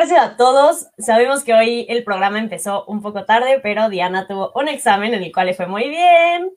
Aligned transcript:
Gracias 0.00 0.24
a 0.24 0.36
todos. 0.38 0.86
Sabemos 0.96 1.44
que 1.44 1.52
hoy 1.52 1.84
el 1.90 2.04
programa 2.04 2.38
empezó 2.38 2.86
un 2.86 3.02
poco 3.02 3.26
tarde, 3.26 3.60
pero 3.62 3.90
Diana 3.90 4.26
tuvo 4.26 4.50
un 4.54 4.66
examen 4.66 5.12
en 5.12 5.22
el 5.22 5.30
cual 5.30 5.48
le 5.48 5.52
fue 5.52 5.66
muy 5.66 5.90
bien. 5.90 6.50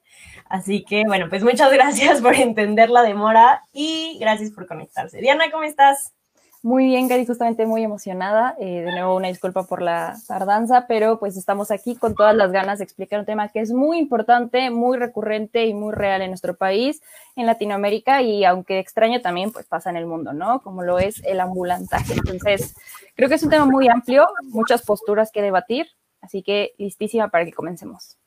Así 0.47 0.85
que, 0.85 1.03
bueno, 1.05 1.27
pues 1.27 1.43
muchas 1.43 1.69
gracias 1.73 2.21
por 2.21 2.35
entender 2.35 2.89
la 2.89 3.03
demora 3.03 3.61
y 3.73 4.17
gracias 4.21 4.51
por 4.51 4.65
conectarse. 4.65 5.19
Diana, 5.19 5.51
¿cómo 5.51 5.65
estás? 5.65 6.13
Muy 6.65 6.85
bien, 6.85 7.09
Gary, 7.09 7.25
justamente 7.25 7.65
muy 7.65 7.83
emocionada. 7.83 8.55
Eh, 8.57 8.83
de 8.83 8.91
nuevo, 8.93 9.17
una 9.17 9.27
disculpa 9.27 9.63
por 9.63 9.81
la 9.81 10.15
tardanza, 10.29 10.87
pero 10.87 11.19
pues 11.19 11.35
estamos 11.35 11.71
aquí 11.71 11.97
con 11.97 12.15
todas 12.15 12.33
las 12.37 12.53
ganas 12.53 12.77
de 12.79 12.85
explicar 12.85 13.19
un 13.19 13.25
tema 13.25 13.49
que 13.49 13.59
es 13.59 13.73
muy 13.73 13.97
importante, 13.97 14.69
muy 14.69 14.97
recurrente 14.97 15.65
y 15.65 15.73
muy 15.73 15.93
real 15.93 16.21
en 16.21 16.29
nuestro 16.29 16.55
país, 16.55 17.01
en 17.35 17.47
Latinoamérica 17.47 18.21
y 18.21 18.45
aunque 18.45 18.79
extraño 18.79 19.19
también, 19.19 19.51
pues 19.51 19.65
pasa 19.65 19.89
en 19.89 19.97
el 19.97 20.05
mundo, 20.05 20.31
¿no? 20.31 20.61
Como 20.61 20.83
lo 20.83 20.99
es 20.99 21.21
el 21.25 21.41
ambulantaje. 21.41 22.13
Entonces, 22.13 22.73
creo 23.13 23.27
que 23.27 23.35
es 23.35 23.43
un 23.43 23.49
tema 23.49 23.65
muy 23.65 23.89
amplio, 23.89 24.29
muchas 24.43 24.83
posturas 24.83 25.31
que 25.33 25.41
debatir, 25.41 25.87
así 26.21 26.43
que 26.43 26.75
listísima 26.77 27.27
para 27.27 27.43
que 27.43 27.51
comencemos. 27.51 28.17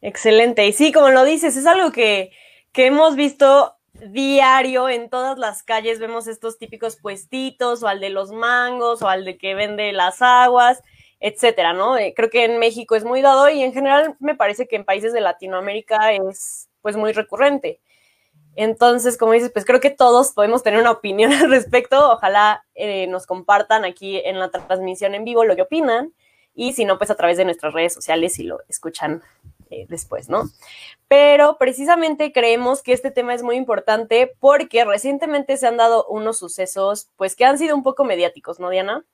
Excelente. 0.00 0.66
Y 0.66 0.72
sí, 0.72 0.92
como 0.92 1.10
lo 1.10 1.24
dices, 1.24 1.58
es 1.58 1.66
algo 1.66 1.92
que, 1.92 2.32
que 2.72 2.86
hemos 2.86 3.16
visto 3.16 3.76
diario 3.94 4.88
en 4.88 5.10
todas 5.10 5.38
las 5.38 5.62
calles 5.62 5.98
vemos 5.98 6.26
estos 6.26 6.58
típicos 6.58 6.96
puestitos 6.96 7.82
o 7.82 7.88
al 7.88 8.00
de 8.00 8.10
los 8.10 8.30
mangos 8.32 9.02
o 9.02 9.08
al 9.08 9.24
de 9.24 9.36
que 9.36 9.54
vende 9.54 9.92
las 9.92 10.22
aguas, 10.22 10.82
etcétera, 11.20 11.72
¿no? 11.72 11.98
Eh, 11.98 12.14
creo 12.16 12.30
que 12.30 12.44
en 12.44 12.58
México 12.58 12.96
es 12.96 13.04
muy 13.04 13.20
dado 13.20 13.48
y 13.50 13.62
en 13.62 13.72
general 13.72 14.16
me 14.20 14.34
parece 14.34 14.66
que 14.66 14.76
en 14.76 14.84
países 14.84 15.12
de 15.12 15.20
Latinoamérica 15.20 16.12
es 16.12 16.68
pues 16.82 16.96
muy 16.96 17.12
recurrente. 17.12 17.80
Entonces, 18.56 19.16
como 19.16 19.32
dices, 19.32 19.50
pues 19.52 19.64
creo 19.64 19.80
que 19.80 19.90
todos 19.90 20.32
podemos 20.32 20.62
tener 20.62 20.80
una 20.80 20.90
opinión 20.90 21.32
al 21.32 21.50
respecto. 21.50 22.12
Ojalá 22.12 22.64
eh, 22.74 23.06
nos 23.06 23.26
compartan 23.26 23.84
aquí 23.84 24.18
en 24.24 24.38
la 24.38 24.50
transmisión 24.50 25.14
en 25.14 25.24
vivo 25.24 25.44
lo 25.44 25.56
que 25.56 25.62
opinan 25.62 26.14
y 26.54 26.72
si 26.72 26.84
no, 26.84 26.98
pues 26.98 27.10
a 27.10 27.14
través 27.14 27.36
de 27.36 27.44
nuestras 27.44 27.72
redes 27.72 27.94
sociales 27.94 28.34
si 28.34 28.42
lo 28.42 28.60
escuchan 28.68 29.22
eh, 29.70 29.86
después, 29.88 30.28
¿no? 30.28 30.44
Pero 31.08 31.56
precisamente 31.58 32.32
creemos 32.32 32.82
que 32.82 32.92
este 32.92 33.10
tema 33.10 33.34
es 33.34 33.42
muy 33.42 33.56
importante 33.56 34.32
porque 34.40 34.84
recientemente 34.84 35.56
se 35.56 35.66
han 35.66 35.76
dado 35.76 36.06
unos 36.06 36.38
sucesos, 36.38 37.08
pues 37.16 37.36
que 37.36 37.44
han 37.44 37.56
sido 37.56 37.76
un 37.76 37.82
poco 37.82 38.04
mediáticos, 38.04 38.58
¿no, 38.58 38.68
Diana? 38.68 39.04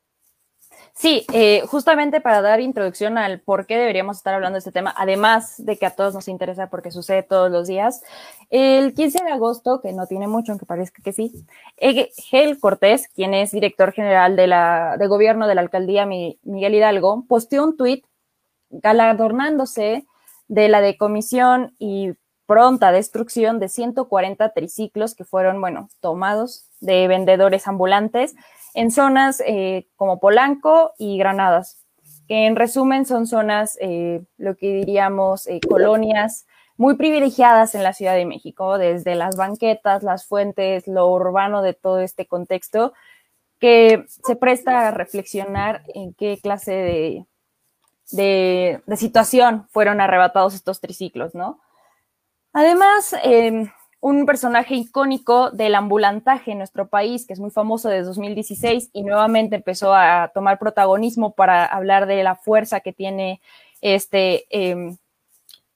Sí, 0.95 1.27
eh, 1.34 1.61
justamente 1.67 2.23
para 2.23 2.41
dar 2.41 2.61
introducción 2.61 3.19
al 3.19 3.41
por 3.41 3.67
qué 3.67 3.77
deberíamos 3.77 4.17
estar 4.17 4.33
hablando 4.33 4.55
de 4.55 4.61
este 4.61 4.73
tema, 4.73 4.95
además 4.97 5.62
de 5.62 5.77
que 5.77 5.84
a 5.84 5.91
todos 5.91 6.15
nos 6.15 6.27
interesa 6.27 6.71
porque 6.71 6.91
sucede 6.91 7.23
todos 7.23 7.51
los 7.51 7.69
días, 7.69 8.03
el 8.49 8.95
15 8.95 9.25
de 9.25 9.31
agosto, 9.31 9.83
que 9.83 9.93
no 9.93 10.07
tiene 10.07 10.27
mucho, 10.27 10.53
aunque 10.53 10.65
parezca 10.65 11.03
que 11.03 11.12
sí, 11.12 11.45
Gel 12.31 12.59
Cortés, 12.59 13.09
quien 13.09 13.34
es 13.34 13.51
director 13.51 13.93
general 13.93 14.37
de, 14.37 14.47
de 14.99 15.07
gobierno 15.07 15.47
de 15.47 15.55
la 15.55 15.61
alcaldía 15.61 16.07
Miguel 16.07 16.75
Hidalgo, 16.75 17.27
posteó 17.29 17.65
un 17.65 17.77
tuit 17.77 18.07
galardonándose 18.71 20.07
de 20.48 20.69
la 20.69 20.80
decomisión 20.80 21.75
y 21.78 22.12
pronta 22.47 22.92
destrucción 22.92 23.58
de 23.58 23.69
140 23.69 24.53
triciclos 24.53 25.14
que 25.14 25.25
fueron, 25.25 25.61
bueno, 25.61 25.88
tomados 26.00 26.66
de 26.81 27.09
vendedores 27.09 27.66
ambulantes 27.66 28.34
en 28.75 28.91
zonas 28.91 29.43
eh, 29.47 29.88
como 29.97 30.21
Polanco 30.21 30.93
y 30.98 31.19
Granadas, 31.19 31.82
que 32.28 32.47
en 32.47 32.56
resumen 32.56 33.06
son 33.06 33.26
zonas, 33.26 33.78
eh, 33.81 34.22
lo 34.37 34.56
que 34.56 34.75
diríamos, 34.75 35.47
eh, 35.47 35.60
colonias 35.69 36.47
muy 36.76 36.97
privilegiadas 36.97 37.75
en 37.75 37.82
la 37.82 37.94
Ciudad 37.94 38.15
de 38.15 38.26
México, 38.26 38.78
desde 38.78 39.15
las 39.15 39.37
banquetas, 39.37 40.03
las 40.03 40.26
fuentes, 40.26 40.87
lo 40.87 41.10
urbano 41.10 41.62
de 41.62 41.72
todo 41.72 42.00
este 42.00 42.26
contexto, 42.26 42.92
que 43.59 44.04
se 44.09 44.37
presta 44.37 44.88
a 44.88 44.91
reflexionar 44.91 45.82
en 45.94 46.12
qué 46.12 46.38
clase 46.42 46.72
de 46.72 47.26
de, 48.11 48.83
situación 48.97 49.67
fueron 49.71 50.00
arrebatados 50.00 50.55
estos 50.55 50.81
triciclos, 50.81 51.34
¿no? 51.34 51.61
Además, 52.53 53.15
em, 53.22 53.71
un 54.00 54.25
personaje 54.25 54.75
icónico 54.75 55.50
del 55.50 55.75
ambulantaje 55.75 56.53
en 56.53 56.59
nuestro 56.59 56.89
país, 56.89 57.27
que 57.27 57.33
es 57.33 57.41
muy 57.41 57.50
famoso 57.50 57.89
desde 57.89 58.05
2016 58.05 58.91
y 58.93 59.03
nuevamente 59.03 59.56
empezó 59.56 59.95
a 59.95 60.31
tomar 60.33 60.59
protagonismo 60.59 61.34
para 61.34 61.65
hablar 61.65 62.06
de 62.06 62.22
la 62.22 62.37
fuerza 62.37 62.81
que 62.81 62.93
tiene 62.93 63.41
este, 63.81 64.47
em, 64.50 64.97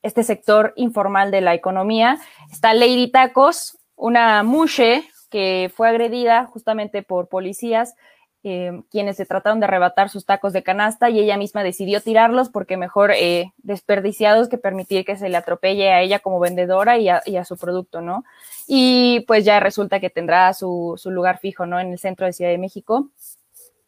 este 0.03 0.23
sector 0.23 0.73
informal 0.77 1.31
de 1.31 1.41
la 1.41 1.55
economía. 1.55 2.19
Está 2.51 2.73
Lady 2.73 3.11
Tacos, 3.11 3.79
una 3.97 4.43
mushe 4.43 5.05
que 5.31 5.71
fue 5.75 5.89
agredida 5.89 6.47
justamente 6.47 7.03
por 7.03 7.29
policías 7.29 7.95
eh, 8.43 8.83
quienes 8.91 9.19
se 9.19 9.27
trataron 9.27 9.61
de 9.61 9.67
arrebatar 9.67 10.09
sus 10.09 10.25
tacos 10.25 10.55
de 10.55 10.63
canasta 10.63 11.11
y 11.11 11.21
ella 11.21 11.37
misma 11.37 11.63
decidió 11.63 12.01
tirarlos 12.01 12.49
porque 12.49 12.79
mejor 12.79 13.13
eh, 13.13 13.53
desperdiciados 13.59 14.49
que 14.49 14.57
permitir 14.57 15.05
que 15.05 15.17
se 15.17 15.29
le 15.29 15.37
atropelle 15.37 15.91
a 15.91 16.01
ella 16.01 16.21
como 16.21 16.41
vendedora 16.41 16.97
y 16.99 17.09
a, 17.09 17.45
su 17.45 17.59
producto, 17.59 18.01
¿no? 18.01 18.25
Y 18.67 19.21
pues 19.27 19.45
ya 19.45 19.61
resulta 19.61 20.01
que 20.01 20.09
tendrá 20.09 20.55
su, 20.55 20.99
lugar 21.05 21.39
fijo, 21.39 21.67
¿no? 21.67 21.79
En 21.79 21.93
el 21.93 21.99
centro 21.99 22.25
de 22.25 22.33
Ciudad 22.33 22.51
de 22.51 22.59
México. 22.59 23.11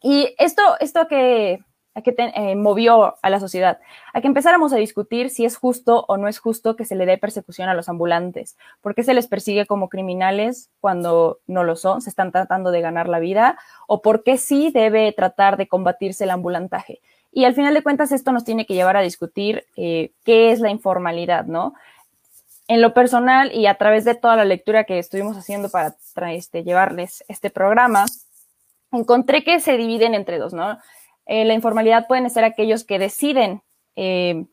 Y 0.01 0.35
esto, 0.37 0.61
esto 0.79 1.07
que, 1.07 1.59
a 1.95 2.01
que 2.01 2.15
eh, 2.17 2.55
movió 2.55 3.15
a 3.21 3.29
la 3.29 3.39
sociedad, 3.39 3.79
a 4.13 4.21
que 4.21 4.27
empezáramos 4.27 4.73
a 4.73 4.77
discutir 4.77 5.29
si 5.29 5.45
es 5.45 5.57
justo 5.57 6.05
o 6.07 6.17
no 6.17 6.27
es 6.27 6.39
justo 6.39 6.75
que 6.75 6.85
se 6.85 6.95
le 6.95 7.05
dé 7.05 7.17
persecución 7.17 7.69
a 7.69 7.73
los 7.73 7.89
ambulantes, 7.89 8.57
por 8.81 8.95
qué 8.95 9.03
se 9.03 9.13
les 9.13 9.27
persigue 9.27 9.65
como 9.65 9.89
criminales 9.89 10.69
cuando 10.79 11.39
no 11.47 11.63
lo 11.63 11.75
son, 11.75 12.01
se 12.01 12.09
están 12.09 12.31
tratando 12.31 12.71
de 12.71 12.81
ganar 12.81 13.09
la 13.09 13.19
vida, 13.19 13.57
o 13.87 14.01
por 14.01 14.23
qué 14.23 14.37
sí 14.37 14.71
debe 14.73 15.11
tratar 15.11 15.57
de 15.57 15.67
combatirse 15.67 16.23
el 16.23 16.31
ambulantaje. 16.31 17.01
Y 17.31 17.45
al 17.45 17.55
final 17.55 17.73
de 17.73 17.83
cuentas 17.83 18.11
esto 18.11 18.31
nos 18.31 18.43
tiene 18.43 18.65
que 18.65 18.75
llevar 18.75 18.97
a 18.97 19.01
discutir 19.01 19.65
eh, 19.75 20.11
qué 20.23 20.51
es 20.51 20.59
la 20.59 20.69
informalidad, 20.69 21.45
¿no? 21.45 21.73
En 22.67 22.81
lo 22.81 22.93
personal 22.93 23.51
y 23.51 23.65
a 23.65 23.75
través 23.75 24.05
de 24.05 24.15
toda 24.15 24.35
la 24.35 24.45
lectura 24.45 24.85
que 24.85 24.99
estuvimos 24.99 25.35
haciendo 25.35 25.69
para 25.69 26.33
este, 26.33 26.63
llevarles 26.63 27.23
este 27.27 27.49
programa, 27.49 28.05
encontré 28.91 29.43
que 29.43 29.59
se 29.59 29.77
dividen 29.77 30.13
entre 30.13 30.37
dos, 30.37 30.53
¿no? 30.53 30.77
Eh, 31.25 31.45
la 31.45 31.53
informalidad 31.53 32.07
pueden 32.07 32.29
ser 32.29 32.43
aquellos 32.43 32.83
que 32.83 32.99
deciden 32.99 33.61
eh, 33.95 34.45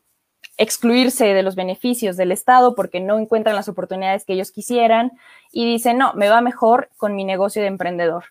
excluirse 0.57 1.33
de 1.33 1.43
los 1.43 1.55
beneficios 1.55 2.17
del 2.17 2.31
Estado 2.31 2.75
porque 2.75 2.99
no 2.99 3.19
encuentran 3.19 3.55
las 3.55 3.67
oportunidades 3.67 4.25
que 4.25 4.33
ellos 4.33 4.51
quisieran 4.51 5.11
y 5.51 5.65
dicen, 5.65 5.97
no, 5.97 6.13
me 6.13 6.29
va 6.29 6.41
mejor 6.41 6.89
con 6.97 7.15
mi 7.15 7.23
negocio 7.23 7.61
de 7.61 7.67
emprendedor. 7.67 8.25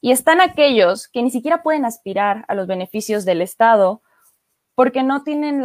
Y 0.00 0.12
están 0.12 0.40
aquellos 0.40 1.08
que 1.08 1.22
ni 1.22 1.30
siquiera 1.30 1.62
pueden 1.62 1.84
aspirar 1.84 2.44
a 2.48 2.54
los 2.54 2.66
beneficios 2.66 3.24
del 3.24 3.42
Estado 3.42 4.02
porque 4.74 5.02
no 5.02 5.22
tienen 5.22 5.64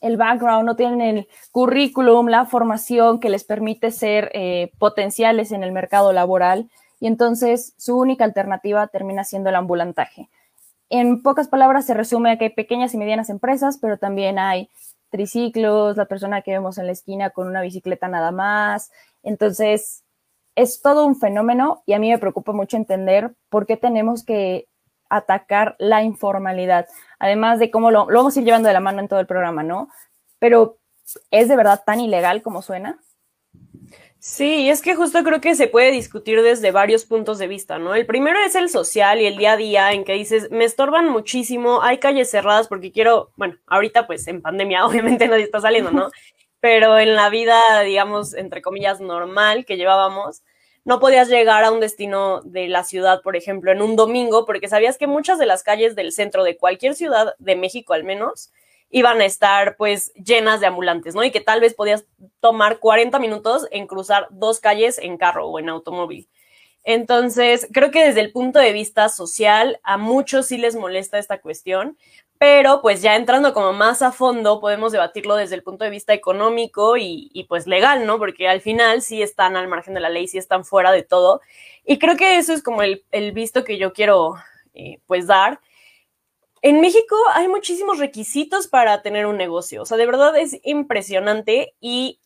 el 0.00 0.16
background, 0.16 0.66
no 0.66 0.76
tienen 0.76 1.00
el 1.00 1.28
currículum, 1.52 2.26
la 2.26 2.44
formación 2.44 3.20
que 3.20 3.30
les 3.30 3.44
permite 3.44 3.90
ser 3.90 4.30
eh, 4.34 4.72
potenciales 4.78 5.52
en 5.52 5.62
el 5.62 5.72
mercado 5.72 6.12
laboral 6.12 6.68
y 7.00 7.06
entonces 7.06 7.74
su 7.76 7.96
única 7.96 8.24
alternativa 8.24 8.86
termina 8.88 9.22
siendo 9.22 9.48
el 9.48 9.54
ambulantaje. 9.56 10.28
En 10.90 11.22
pocas 11.22 11.48
palabras 11.48 11.86
se 11.86 11.94
resume 11.94 12.32
a 12.32 12.38
que 12.38 12.46
hay 12.46 12.50
pequeñas 12.50 12.94
y 12.94 12.98
medianas 12.98 13.30
empresas, 13.30 13.78
pero 13.80 13.98
también 13.98 14.38
hay 14.38 14.70
triciclos, 15.10 15.96
la 15.96 16.06
persona 16.06 16.42
que 16.42 16.52
vemos 16.52 16.78
en 16.78 16.86
la 16.86 16.92
esquina 16.92 17.30
con 17.30 17.46
una 17.46 17.62
bicicleta 17.62 18.08
nada 18.08 18.30
más. 18.30 18.90
Entonces, 19.22 20.04
es 20.54 20.82
todo 20.82 21.06
un 21.06 21.16
fenómeno 21.16 21.82
y 21.86 21.92
a 21.92 21.98
mí 21.98 22.10
me 22.10 22.18
preocupa 22.18 22.52
mucho 22.52 22.76
entender 22.76 23.34
por 23.48 23.66
qué 23.66 23.76
tenemos 23.76 24.24
que 24.24 24.66
atacar 25.10 25.76
la 25.78 26.02
informalidad, 26.02 26.86
además 27.18 27.58
de 27.58 27.70
cómo 27.70 27.90
lo, 27.90 28.10
lo 28.10 28.18
vamos 28.18 28.36
a 28.36 28.40
ir 28.40 28.44
llevando 28.44 28.68
de 28.68 28.74
la 28.74 28.80
mano 28.80 29.00
en 29.00 29.08
todo 29.08 29.20
el 29.20 29.26
programa, 29.26 29.62
¿no? 29.62 29.88
Pero, 30.38 30.78
¿es 31.30 31.48
de 31.48 31.56
verdad 31.56 31.82
tan 31.86 32.00
ilegal 32.00 32.42
como 32.42 32.60
suena? 32.60 32.98
Sí, 34.20 34.68
es 34.68 34.82
que 34.82 34.96
justo 34.96 35.22
creo 35.22 35.40
que 35.40 35.54
se 35.54 35.68
puede 35.68 35.92
discutir 35.92 36.42
desde 36.42 36.72
varios 36.72 37.04
puntos 37.04 37.38
de 37.38 37.46
vista, 37.46 37.78
¿no? 37.78 37.94
El 37.94 38.04
primero 38.04 38.40
es 38.40 38.56
el 38.56 38.68
social 38.68 39.20
y 39.20 39.26
el 39.26 39.36
día 39.36 39.52
a 39.52 39.56
día 39.56 39.92
en 39.92 40.04
que 40.04 40.14
dices, 40.14 40.50
me 40.50 40.64
estorban 40.64 41.08
muchísimo, 41.08 41.82
hay 41.82 41.98
calles 41.98 42.28
cerradas 42.28 42.66
porque 42.66 42.90
quiero, 42.90 43.30
bueno, 43.36 43.56
ahorita 43.68 44.08
pues 44.08 44.26
en 44.26 44.42
pandemia 44.42 44.84
obviamente 44.86 45.28
nadie 45.28 45.44
está 45.44 45.60
saliendo, 45.60 45.92
¿no? 45.92 46.08
Pero 46.60 46.98
en 46.98 47.14
la 47.14 47.30
vida, 47.30 47.80
digamos, 47.84 48.34
entre 48.34 48.60
comillas, 48.60 49.00
normal 49.00 49.64
que 49.64 49.76
llevábamos, 49.76 50.42
no 50.84 50.98
podías 50.98 51.28
llegar 51.28 51.62
a 51.62 51.70
un 51.70 51.78
destino 51.78 52.40
de 52.42 52.66
la 52.66 52.82
ciudad, 52.82 53.22
por 53.22 53.36
ejemplo, 53.36 53.70
en 53.70 53.82
un 53.82 53.94
domingo, 53.94 54.46
porque 54.46 54.68
sabías 54.68 54.98
que 54.98 55.06
muchas 55.06 55.38
de 55.38 55.46
las 55.46 55.62
calles 55.62 55.94
del 55.94 56.10
centro 56.10 56.42
de 56.42 56.56
cualquier 56.56 56.96
ciudad 56.96 57.34
de 57.38 57.54
México 57.54 57.92
al 57.92 58.02
menos, 58.02 58.50
iban 58.90 59.20
a 59.20 59.24
estar 59.24 59.76
pues 59.76 60.12
llenas 60.14 60.60
de 60.60 60.66
ambulantes, 60.66 61.14
¿no? 61.14 61.22
Y 61.24 61.30
que 61.30 61.40
tal 61.40 61.60
vez 61.60 61.74
podías 61.74 62.06
tomar 62.40 62.78
40 62.78 63.18
minutos 63.18 63.66
en 63.70 63.86
cruzar 63.86 64.28
dos 64.30 64.60
calles 64.60 64.98
en 64.98 65.18
carro 65.18 65.46
o 65.48 65.58
en 65.58 65.68
automóvil. 65.68 66.28
Entonces, 66.84 67.68
creo 67.72 67.90
que 67.90 68.04
desde 68.04 68.20
el 68.20 68.32
punto 68.32 68.58
de 68.60 68.72
vista 68.72 69.10
social, 69.10 69.78
a 69.82 69.98
muchos 69.98 70.46
sí 70.46 70.56
les 70.56 70.74
molesta 70.74 71.18
esta 71.18 71.40
cuestión, 71.40 71.98
pero 72.38 72.80
pues 72.80 73.02
ya 73.02 73.16
entrando 73.16 73.52
como 73.52 73.72
más 73.72 74.00
a 74.00 74.12
fondo, 74.12 74.60
podemos 74.60 74.92
debatirlo 74.92 75.34
desde 75.36 75.56
el 75.56 75.64
punto 75.64 75.84
de 75.84 75.90
vista 75.90 76.14
económico 76.14 76.96
y, 76.96 77.44
pues 77.48 77.66
legal, 77.66 78.06
¿no? 78.06 78.18
Porque 78.18 78.48
al 78.48 78.60
final 78.60 79.02
sí 79.02 79.22
están 79.22 79.56
al 79.56 79.68
margen 79.68 79.92
de 79.94 80.00
la 80.00 80.08
ley, 80.08 80.28
sí 80.28 80.38
están 80.38 80.64
fuera 80.64 80.92
de 80.92 81.02
todo. 81.02 81.40
Y 81.84 81.98
creo 81.98 82.16
que 82.16 82.38
eso 82.38 82.52
es 82.52 82.62
como 82.62 82.82
el, 82.82 83.32
visto 83.32 83.64
que 83.64 83.76
yo 83.76 83.92
quiero 83.92 84.36
eh, 84.72 85.00
pues 85.06 85.26
dar. 85.26 85.60
En 86.62 86.80
México 86.80 87.16
hay 87.34 87.48
muchísimos 87.48 87.98
requisitos 87.98 88.68
para 88.68 89.02
tener 89.02 89.26
un 89.26 89.36
negocio, 89.36 89.82
o 89.82 89.86
sea, 89.86 89.96
de 89.96 90.06
verdad 90.06 90.36
es 90.36 90.58
impresionante 90.64 91.74
y 91.80 92.20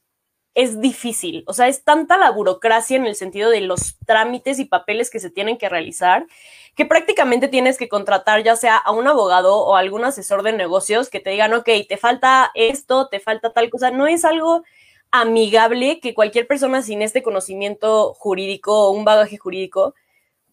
es 0.55 0.81
difícil, 0.81 1.45
o 1.47 1.55
sea, 1.55 1.69
es 1.69 1.83
tanta 1.83 2.19
la 2.19 2.31
burocracia 2.31 2.97
en 2.97 3.07
el 3.07 3.15
sentido 3.15 3.51
de 3.51 3.63
los 3.63 3.99
trámites 4.07 4.59
y 4.59 4.67
papeles 4.67 5.11
que 5.11 5.19
se 5.19 5.31
tienen 5.31 5.57
que 5.57 5.69
realizar 5.69 6.27
que 6.75 6.87
prácticamente 6.87 7.49
tienes 7.49 7.79
que 7.79 7.89
contratar 7.89 8.43
ya 8.43 8.57
sea 8.57 8.77
a 8.77 8.93
un 8.93 9.07
abogado 9.07 9.59
o 9.59 9.77
algún 9.77 10.05
asesor 10.05 10.43
de 10.43 10.53
negocios 10.53 11.11
que 11.11 11.21
te 11.21 11.31
digan, 11.31 11.53
ok, 11.55 11.69
te 11.89 11.97
falta 11.97 12.51
esto, 12.55 13.09
te 13.09 13.21
falta 13.21 13.53
tal 13.53 13.69
cosa. 13.71 13.91
No 13.91 14.07
es 14.07 14.25
algo 14.25 14.63
amigable 15.11 16.01
que 16.01 16.15
cualquier 16.15 16.47
persona 16.47 16.83
sin 16.83 17.03
este 17.03 17.23
conocimiento 17.23 18.15
jurídico 18.15 18.89
o 18.89 18.93
un 18.93 19.05
bagaje 19.05 19.37
jurídico 19.37 19.95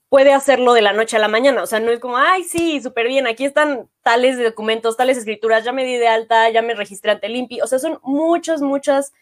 puede 0.09 0.33
hacerlo 0.33 0.73
de 0.73 0.81
la 0.81 0.93
noche 0.93 1.15
a 1.17 1.19
la 1.19 1.27
mañana. 1.27 1.63
O 1.63 1.65
sea, 1.67 1.79
no 1.79 1.91
es 1.91 1.99
como, 1.99 2.17
ay, 2.17 2.43
sí, 2.43 2.81
súper 2.81 3.07
bien, 3.07 3.27
aquí 3.27 3.45
están 3.45 3.89
tales 4.03 4.37
documentos, 4.41 4.97
tales 4.97 5.17
escrituras, 5.17 5.63
ya 5.63 5.71
me 5.71 5.85
di 5.85 5.97
de 5.97 6.07
alta, 6.07 6.49
ya 6.49 6.61
me 6.61 6.73
registré 6.73 7.11
ante 7.11 7.27
el 7.27 7.47
O 7.63 7.67
sea, 7.67 7.79
son 7.79 7.99
muchas, 8.03 8.61
muchas, 8.61 9.13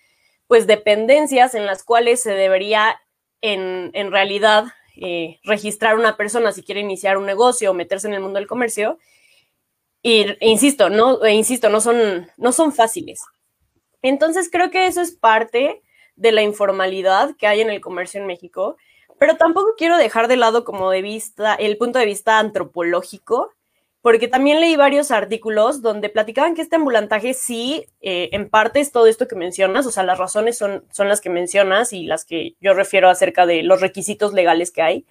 pues, 0.47 0.65
dependencias 0.65 1.55
en 1.55 1.65
las 1.65 1.83
cuales 1.83 2.21
se 2.21 2.31
debería 2.31 3.01
en, 3.41 3.91
en 3.93 4.11
realidad 4.11 4.65
eh, 4.95 5.39
registrar 5.43 5.95
una 5.97 6.17
persona 6.17 6.51
si 6.51 6.63
quiere 6.63 6.81
iniciar 6.81 7.17
un 7.17 7.25
negocio 7.25 7.69
o 7.69 7.73
meterse 7.73 8.07
en 8.07 8.13
el 8.13 8.21
mundo 8.21 8.39
del 8.39 8.47
comercio. 8.47 8.97
Y 10.01 10.25
insisto, 10.39 10.89
no, 10.89 11.23
e 11.23 11.33
insisto, 11.33 11.69
no 11.69 11.81
son, 11.81 12.31
no 12.37 12.51
son 12.51 12.71
fáciles. 12.73 13.21
Entonces 14.01 14.49
creo 14.51 14.71
que 14.71 14.87
eso 14.87 15.01
es 15.01 15.11
parte 15.11 15.81
de 16.15 16.31
la 16.31 16.41
informalidad 16.41 17.35
que 17.37 17.45
hay 17.47 17.61
en 17.61 17.69
el 17.69 17.81
comercio 17.81 18.19
en 18.19 18.27
México, 18.27 18.77
pero 19.17 19.37
tampoco 19.37 19.75
quiero 19.77 19.97
dejar 19.97 20.27
de 20.27 20.37
lado 20.37 20.63
como 20.63 20.91
de 20.91 21.01
vista 21.01 21.55
el 21.55 21.77
punto 21.77 21.99
de 21.99 22.05
vista 22.05 22.39
antropológico 22.39 23.51
porque 24.07 24.29
también 24.29 24.61
leí 24.61 24.77
varios 24.77 25.11
artículos 25.11 25.81
donde 25.81 26.07
platicaban 26.07 26.55
que 26.55 26.61
este 26.61 26.77
ambulantaje 26.77 27.33
sí, 27.33 27.87
eh, 27.99 28.29
en 28.31 28.49
parte 28.49 28.79
es 28.79 28.93
todo 28.93 29.05
esto 29.05 29.27
que 29.27 29.35
mencionas, 29.35 29.85
o 29.85 29.91
sea, 29.91 30.03
las 30.03 30.17
razones 30.17 30.57
son, 30.57 30.85
son 30.91 31.09
las 31.09 31.19
que 31.19 31.29
mencionas 31.29 31.91
y 31.91 32.05
las 32.05 32.23
que 32.23 32.55
yo 32.61 32.73
refiero 32.73 33.09
acerca 33.09 33.45
de 33.45 33.63
los 33.63 33.81
requisitos 33.81 34.31
legales 34.31 34.71
que 34.71 34.81
hay, 34.81 35.05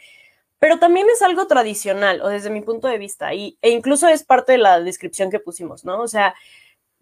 pero 0.58 0.78
también 0.78 1.06
es 1.12 1.20
algo 1.20 1.46
tradicional, 1.46 2.22
o 2.22 2.28
desde 2.28 2.48
mi 2.48 2.62
punto 2.62 2.88
de 2.88 2.96
vista, 2.96 3.34
y, 3.34 3.58
e 3.60 3.68
incluso 3.68 4.08
es 4.08 4.24
parte 4.24 4.52
de 4.52 4.58
la 4.58 4.80
descripción 4.80 5.30
que 5.30 5.40
pusimos, 5.40 5.84
¿no? 5.84 6.00
O 6.00 6.08
sea, 6.08 6.34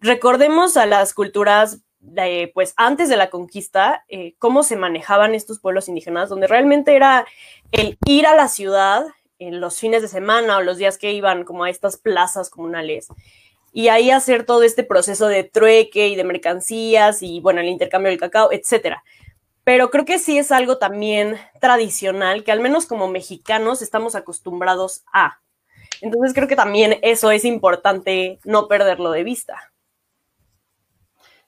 recordemos 0.01 0.75
a 0.75 0.85
las 0.85 1.13
culturas 1.13 1.79
pues 2.53 2.73
antes 2.77 3.09
de 3.09 3.17
la 3.17 3.29
conquista, 3.29 4.03
eh, 4.07 4.35
cómo 4.39 4.63
se 4.63 4.75
manejaban 4.75 5.35
estos 5.35 5.59
pueblos 5.59 5.87
indígenas, 5.89 6.29
donde 6.29 6.47
realmente 6.47 6.95
era 6.95 7.25
el 7.71 7.97
ir 8.05 8.27
a 8.27 8.35
la 8.35 8.47
ciudad, 8.47 9.05
en 9.39 9.59
los 9.59 9.79
fines 9.79 10.01
de 10.01 10.07
semana 10.07 10.57
o 10.57 10.61
los 10.61 10.77
días 10.77 10.97
que 10.97 11.11
iban 11.11 11.43
como 11.43 11.65
a 11.65 11.69
estas 11.69 11.97
plazas 11.97 12.49
comunales 12.49 13.07
y 13.75 13.89
ahí 13.89 14.09
hacer 14.09 14.45
todo 14.45 14.63
este 14.63 14.83
proceso 14.83 15.27
de 15.27 15.43
trueque 15.43 16.07
y 16.07 16.15
de 16.15 16.23
mercancías 16.23 17.21
y 17.21 17.41
bueno, 17.41 17.59
el 17.59 17.67
intercambio 17.67 18.09
del 18.09 18.19
cacao, 18.19 18.49
etcétera. 18.53 19.03
Pero 19.65 19.89
creo 19.89 20.05
que 20.05 20.17
sí 20.17 20.37
es 20.37 20.51
algo 20.53 20.77
también 20.77 21.35
tradicional 21.59 22.45
que 22.45 22.53
al 22.53 22.61
menos 22.61 22.85
como 22.85 23.09
mexicanos 23.09 23.81
estamos 23.81 24.15
acostumbrados 24.15 25.03
a. 25.11 25.41
Entonces 25.99 26.33
creo 26.33 26.47
que 26.47 26.55
también 26.55 26.99
eso 27.01 27.31
es 27.31 27.43
importante 27.43 28.39
no 28.45 28.69
perderlo 28.69 29.11
de 29.11 29.23
vista. 29.25 29.73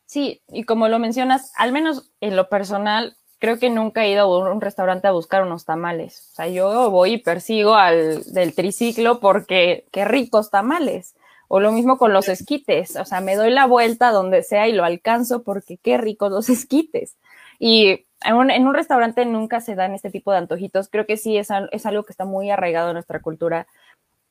Sí, 0.07 0.41
y 0.47 0.63
como 0.63 0.87
lo 0.87 0.99
mencionas, 0.99 1.51
al 1.57 1.73
menos 1.73 2.11
en 2.21 2.37
lo 2.37 2.47
personal, 2.47 3.17
creo 3.39 3.59
que 3.59 3.69
nunca 3.69 4.05
he 4.05 4.11
ido 4.11 4.21
a 4.21 4.51
un 4.53 4.61
restaurante 4.61 5.07
a 5.07 5.11
buscar 5.11 5.43
unos 5.43 5.65
tamales. 5.65 6.29
O 6.31 6.35
sea, 6.35 6.47
yo 6.47 6.89
voy 6.89 7.13
y 7.13 7.17
persigo 7.17 7.75
al 7.75 8.23
del 8.31 8.55
triciclo 8.55 9.19
porque 9.19 9.85
qué 9.91 10.05
ricos 10.05 10.49
tamales. 10.49 11.15
O 11.49 11.59
lo 11.59 11.73
mismo 11.73 11.97
con 11.97 12.13
los 12.13 12.29
esquites. 12.29 12.95
O 12.95 13.03
sea, 13.03 13.19
me 13.19 13.35
doy 13.35 13.51
la 13.51 13.65
vuelta 13.65 14.11
donde 14.11 14.43
sea 14.43 14.67
y 14.69 14.73
lo 14.73 14.85
alcanzo 14.85 15.43
porque 15.43 15.77
qué 15.77 15.97
ricos 15.97 16.31
los 16.31 16.49
esquites. 16.49 17.17
Y 17.59 18.05
en 18.23 18.35
un, 18.35 18.73
restaurante 18.73 19.25
nunca 19.25 19.59
se 19.59 19.75
dan 19.75 19.93
este 19.93 20.09
tipo 20.09 20.31
de 20.31 20.37
antojitos. 20.37 20.87
Creo 20.89 21.05
que 21.05 21.17
sí 21.17 21.37
es, 21.37 21.49
es 21.71 21.85
algo 21.85 22.03
que 22.03 22.13
está 22.13 22.23
muy 22.23 22.49
arraigado 22.49 22.89
en 22.89 22.93
nuestra 22.93 23.21
cultura. 23.21 23.67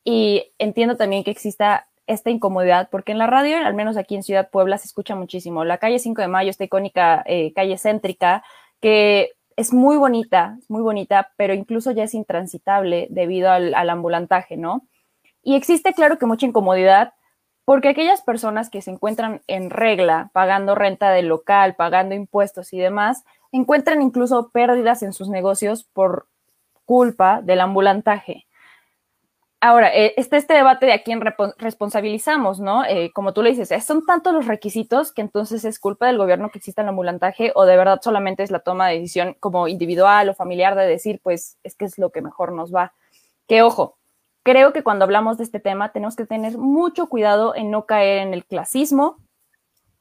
Y 0.04 0.52
entiendo 0.58 0.96
también 0.96 1.22
que 1.22 1.30
exista 1.32 1.86
esta 2.06 2.30
incomodidad, 2.30 2.88
porque 2.90 3.12
en 3.12 3.18
la 3.18 3.26
radio, 3.26 3.58
al 3.58 3.74
menos 3.74 3.96
aquí 3.96 4.14
en 4.14 4.22
Ciudad 4.22 4.50
Puebla, 4.50 4.78
se 4.78 4.86
escucha 4.86 5.14
muchísimo. 5.14 5.64
La 5.64 5.78
calle 5.78 5.98
5 5.98 6.22
de 6.22 6.28
Mayo, 6.28 6.50
esta 6.50 6.64
icónica 6.64 7.22
eh, 7.26 7.52
calle 7.54 7.78
céntrica, 7.78 8.44
que 8.80 9.32
es 9.56 9.72
muy 9.72 9.96
bonita, 9.96 10.58
muy 10.68 10.82
bonita, 10.82 11.32
pero 11.36 11.54
incluso 11.54 11.90
ya 11.90 12.04
es 12.04 12.14
intransitable 12.14 13.08
debido 13.10 13.50
al, 13.50 13.74
ambulantaje, 13.90 14.56
¿no? 14.56 14.82
Y 15.42 15.56
existe, 15.56 15.94
claro 15.94 16.18
que 16.18 16.26
mucha 16.26 16.46
incomodidad, 16.46 17.14
porque 17.64 17.88
aquellas 17.88 18.22
personas 18.22 18.68
que 18.70 18.82
se 18.82 18.90
encuentran 18.90 19.40
en 19.46 19.70
regla, 19.70 20.30
pagando 20.32 20.74
renta 20.74 21.10
del 21.10 21.26
local, 21.26 21.74
pagando 21.74 22.14
impuestos 22.14 22.72
y 22.72 22.78
demás, 22.78 23.24
encuentran 23.50 24.02
incluso 24.02 24.50
pérdidas 24.50 25.02
en 25.02 25.12
sus 25.12 25.28
negocios 25.28 25.84
por 25.84 26.28
culpa 26.84 27.40
del 27.42 27.60
ambulantaje. 27.60 28.45
Ahora, 29.66 29.92
eh, 29.92 30.14
está 30.16 30.36
este 30.36 30.54
debate 30.54 30.86
de 30.86 30.92
a 30.92 31.02
quién 31.02 31.20
responsabilizamos, 31.58 32.60
¿no? 32.60 32.84
Eh, 32.84 33.10
como 33.12 33.32
tú 33.32 33.42
le 33.42 33.50
dices, 33.50 33.84
son 33.84 34.06
tantos 34.06 34.32
los 34.32 34.46
requisitos 34.46 35.10
que 35.10 35.22
entonces 35.22 35.64
es 35.64 35.80
culpa 35.80 36.06
del 36.06 36.18
gobierno 36.18 36.50
que 36.50 36.58
exista 36.58 36.82
el 36.82 36.88
ambulantaje 36.88 37.50
o 37.52 37.64
de 37.64 37.76
verdad 37.76 37.98
solamente 38.00 38.44
es 38.44 38.52
la 38.52 38.60
toma 38.60 38.86
de 38.86 39.00
decisión 39.00 39.34
como 39.40 39.66
individual 39.66 40.28
o 40.28 40.34
familiar 40.34 40.76
de 40.76 40.86
decir, 40.86 41.18
pues 41.20 41.58
es 41.64 41.74
que 41.74 41.84
es 41.84 41.98
lo 41.98 42.10
que 42.10 42.22
mejor 42.22 42.52
nos 42.52 42.72
va. 42.72 42.92
Que 43.48 43.62
ojo, 43.62 43.96
creo 44.44 44.72
que 44.72 44.84
cuando 44.84 45.04
hablamos 45.04 45.36
de 45.36 45.42
este 45.42 45.58
tema 45.58 45.90
tenemos 45.90 46.14
que 46.14 46.26
tener 46.26 46.56
mucho 46.58 47.08
cuidado 47.08 47.56
en 47.56 47.72
no 47.72 47.86
caer 47.86 48.18
en 48.18 48.34
el 48.34 48.44
clasismo, 48.44 49.16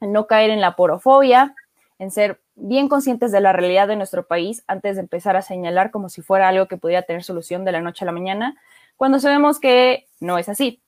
en 0.00 0.12
no 0.12 0.28
caer 0.28 0.50
en 0.50 0.60
la 0.60 0.76
porofobia, 0.76 1.56
en 1.98 2.12
ser 2.12 2.40
bien 2.54 2.88
conscientes 2.88 3.32
de 3.32 3.40
la 3.40 3.52
realidad 3.52 3.88
de 3.88 3.96
nuestro 3.96 4.28
país 4.28 4.62
antes 4.68 4.94
de 4.94 5.02
empezar 5.02 5.34
a 5.34 5.42
señalar 5.42 5.90
como 5.90 6.08
si 6.08 6.22
fuera 6.22 6.46
algo 6.46 6.68
que 6.68 6.76
pudiera 6.76 7.02
tener 7.02 7.24
solución 7.24 7.64
de 7.64 7.72
la 7.72 7.80
noche 7.80 8.04
a 8.04 8.06
la 8.06 8.12
mañana 8.12 8.56
cuando 8.96 9.18
sabemos 9.18 9.60
que 9.60 10.06
no 10.20 10.38
es 10.38 10.48
así. 10.48 10.82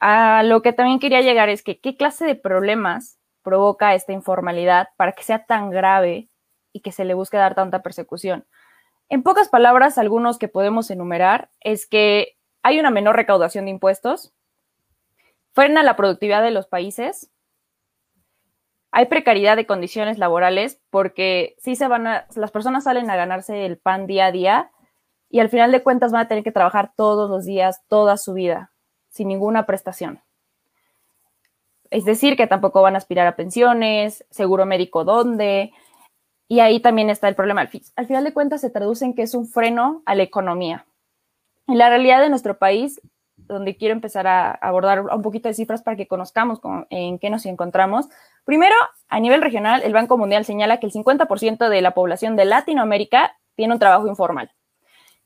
A 0.00 0.42
lo 0.42 0.62
que 0.62 0.72
también 0.72 0.98
quería 0.98 1.20
llegar 1.20 1.48
es 1.48 1.62
que 1.62 1.80
qué 1.80 1.96
clase 1.96 2.24
de 2.24 2.34
problemas 2.34 3.18
provoca 3.42 3.94
esta 3.94 4.12
informalidad 4.12 4.88
para 4.96 5.12
que 5.12 5.22
sea 5.22 5.44
tan 5.46 5.70
grave 5.70 6.28
y 6.72 6.80
que 6.80 6.92
se 6.92 7.04
le 7.04 7.14
busque 7.14 7.36
dar 7.36 7.54
tanta 7.54 7.82
persecución. 7.82 8.46
En 9.08 9.22
pocas 9.22 9.48
palabras, 9.48 9.98
algunos 9.98 10.38
que 10.38 10.48
podemos 10.48 10.90
enumerar 10.90 11.50
es 11.60 11.86
que 11.86 12.36
hay 12.62 12.80
una 12.80 12.90
menor 12.90 13.16
recaudación 13.16 13.66
de 13.66 13.72
impuestos, 13.72 14.32
frena 15.52 15.82
la 15.82 15.96
productividad 15.96 16.42
de 16.42 16.50
los 16.50 16.66
países, 16.66 17.30
hay 18.90 19.06
precariedad 19.06 19.56
de 19.56 19.66
condiciones 19.66 20.18
laborales 20.18 20.80
porque 20.90 21.56
si 21.58 21.74
se 21.74 21.88
van 21.88 22.04
las 22.04 22.50
personas 22.52 22.84
salen 22.84 23.10
a 23.10 23.16
ganarse 23.16 23.66
el 23.66 23.76
pan 23.76 24.06
día 24.06 24.26
a 24.26 24.32
día 24.32 24.70
y 25.34 25.40
al 25.40 25.48
final 25.48 25.72
de 25.72 25.82
cuentas 25.82 26.12
van 26.12 26.20
a 26.20 26.28
tener 26.28 26.44
que 26.44 26.52
trabajar 26.52 26.92
todos 26.94 27.28
los 27.28 27.44
días, 27.44 27.82
toda 27.88 28.16
su 28.18 28.34
vida, 28.34 28.70
sin 29.08 29.26
ninguna 29.26 29.66
prestación. 29.66 30.20
Es 31.90 32.04
decir, 32.04 32.36
que 32.36 32.46
tampoco 32.46 32.82
van 32.82 32.94
a 32.94 32.98
aspirar 32.98 33.26
a 33.26 33.34
pensiones, 33.34 34.24
seguro 34.30 34.64
médico 34.64 35.02
dónde, 35.02 35.72
y 36.46 36.60
ahí 36.60 36.78
también 36.78 37.10
está 37.10 37.26
el 37.26 37.34
problema. 37.34 37.68
Al, 37.96 38.06
final 38.06 38.22
de 38.22 38.32
cuentas 38.32 38.60
se 38.60 38.70
traduce 38.70 39.04
en 39.06 39.12
que 39.12 39.22
es 39.22 39.34
un 39.34 39.48
freno 39.48 40.04
a 40.06 40.14
la 40.14 40.22
economía. 40.22 40.86
En 41.66 41.78
la 41.78 41.88
realidad 41.88 42.20
de 42.20 42.30
nuestro 42.30 42.56
país, 42.56 43.00
donde 43.34 43.76
quiero 43.76 43.92
empezar 43.92 44.28
a 44.28 44.52
abordar 44.52 45.00
un 45.00 45.22
poquito 45.22 45.48
de 45.48 45.54
cifras 45.54 45.82
para 45.82 45.96
que 45.96 46.06
conozcamos 46.06 46.60
en 46.90 47.18
qué 47.18 47.28
nos 47.28 47.44
encontramos. 47.46 48.06
Primero, 48.44 48.76
a 49.08 49.18
nivel 49.18 49.42
regional, 49.42 49.82
el 49.82 49.94
Banco 49.94 50.16
Mundial 50.16 50.44
señala 50.44 50.78
que 50.78 50.86
el 50.86 50.92
50% 50.92 51.68
de 51.68 51.82
la 51.82 51.90
población 51.90 52.36
de 52.36 52.44
Latinoamérica 52.44 53.36
tiene 53.56 53.72
un 53.72 53.80
trabajo 53.80 54.06
informal 54.06 54.52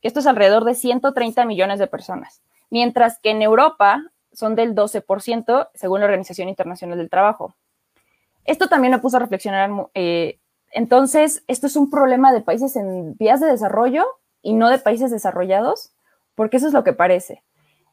que 0.00 0.09
esto 0.09 0.21
es 0.21 0.26
alrededor 0.26 0.64
de 0.64 0.75
130 0.75 1.45
millones 1.45 1.78
de 1.78 1.87
personas, 1.87 2.40
mientras 2.71 3.19
que 3.19 3.31
en 3.31 3.43
Europa 3.43 4.02
son 4.33 4.55
del 4.55 4.75
12%, 4.75 5.69
según 5.75 6.00
la 6.00 6.07
Organización 6.07 6.49
Internacional 6.49 6.99
del 6.99 7.11
Trabajo. 7.11 7.55
Esto 8.45 8.69
también 8.69 8.93
me 8.93 8.99
puso 8.99 9.17
a 9.17 9.21
reflexionar. 9.21 9.71
Eh, 9.95 10.38
entonces, 10.71 11.43
esto 11.49 11.67
es 11.67 11.76
un 11.76 11.90
problema 11.90 12.33
de 12.33 12.40
países 12.40 12.76
en 12.76 13.17
vías 13.17 13.40
de 13.40 13.47
desarrollo 13.47 14.07
y 14.43 14.55
no 14.55 14.69
de 14.69 14.78
países 14.78 15.11
desarrollados, 15.11 15.90
porque 16.35 16.59
eso 16.59 16.69
es 16.69 16.73
lo 16.73 16.85
que 16.85 16.93
parece. 16.93 17.43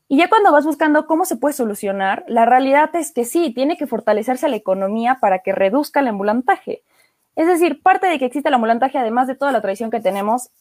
Y 0.08 0.18
ya 0.18 0.30
cuando 0.30 0.52
vas 0.52 0.66
buscando 0.66 1.08
cómo 1.08 1.26
se 1.26 1.36
puede 1.36 1.54
solucionar, 1.54 2.24
la 2.28 2.46
realidad 2.46 2.96
es 2.96 3.12
que 3.12 3.26
sí, 3.26 3.52
tiene 3.54 3.76
que 3.76 3.88
fortalecerse 3.88 4.48
la 4.48 4.56
economía 4.56 5.18
para 5.20 5.40
que 5.40 5.52
reduzca 5.52 6.02
el 6.02 6.08
ambulantaje. 6.10 6.84
Es 7.36 7.48
decir, 7.48 7.82
parte 7.82 8.08
de 8.08 8.20
que 8.20 8.26
existe 8.26 8.50
el 8.50 8.56
ambulantaje, 8.56 8.98
además 8.98 9.28
de 9.28 9.36
toda 9.36 9.52
la 9.52 9.62
tradición 9.62 9.90
que 9.90 10.00
tenemos, 10.00 10.52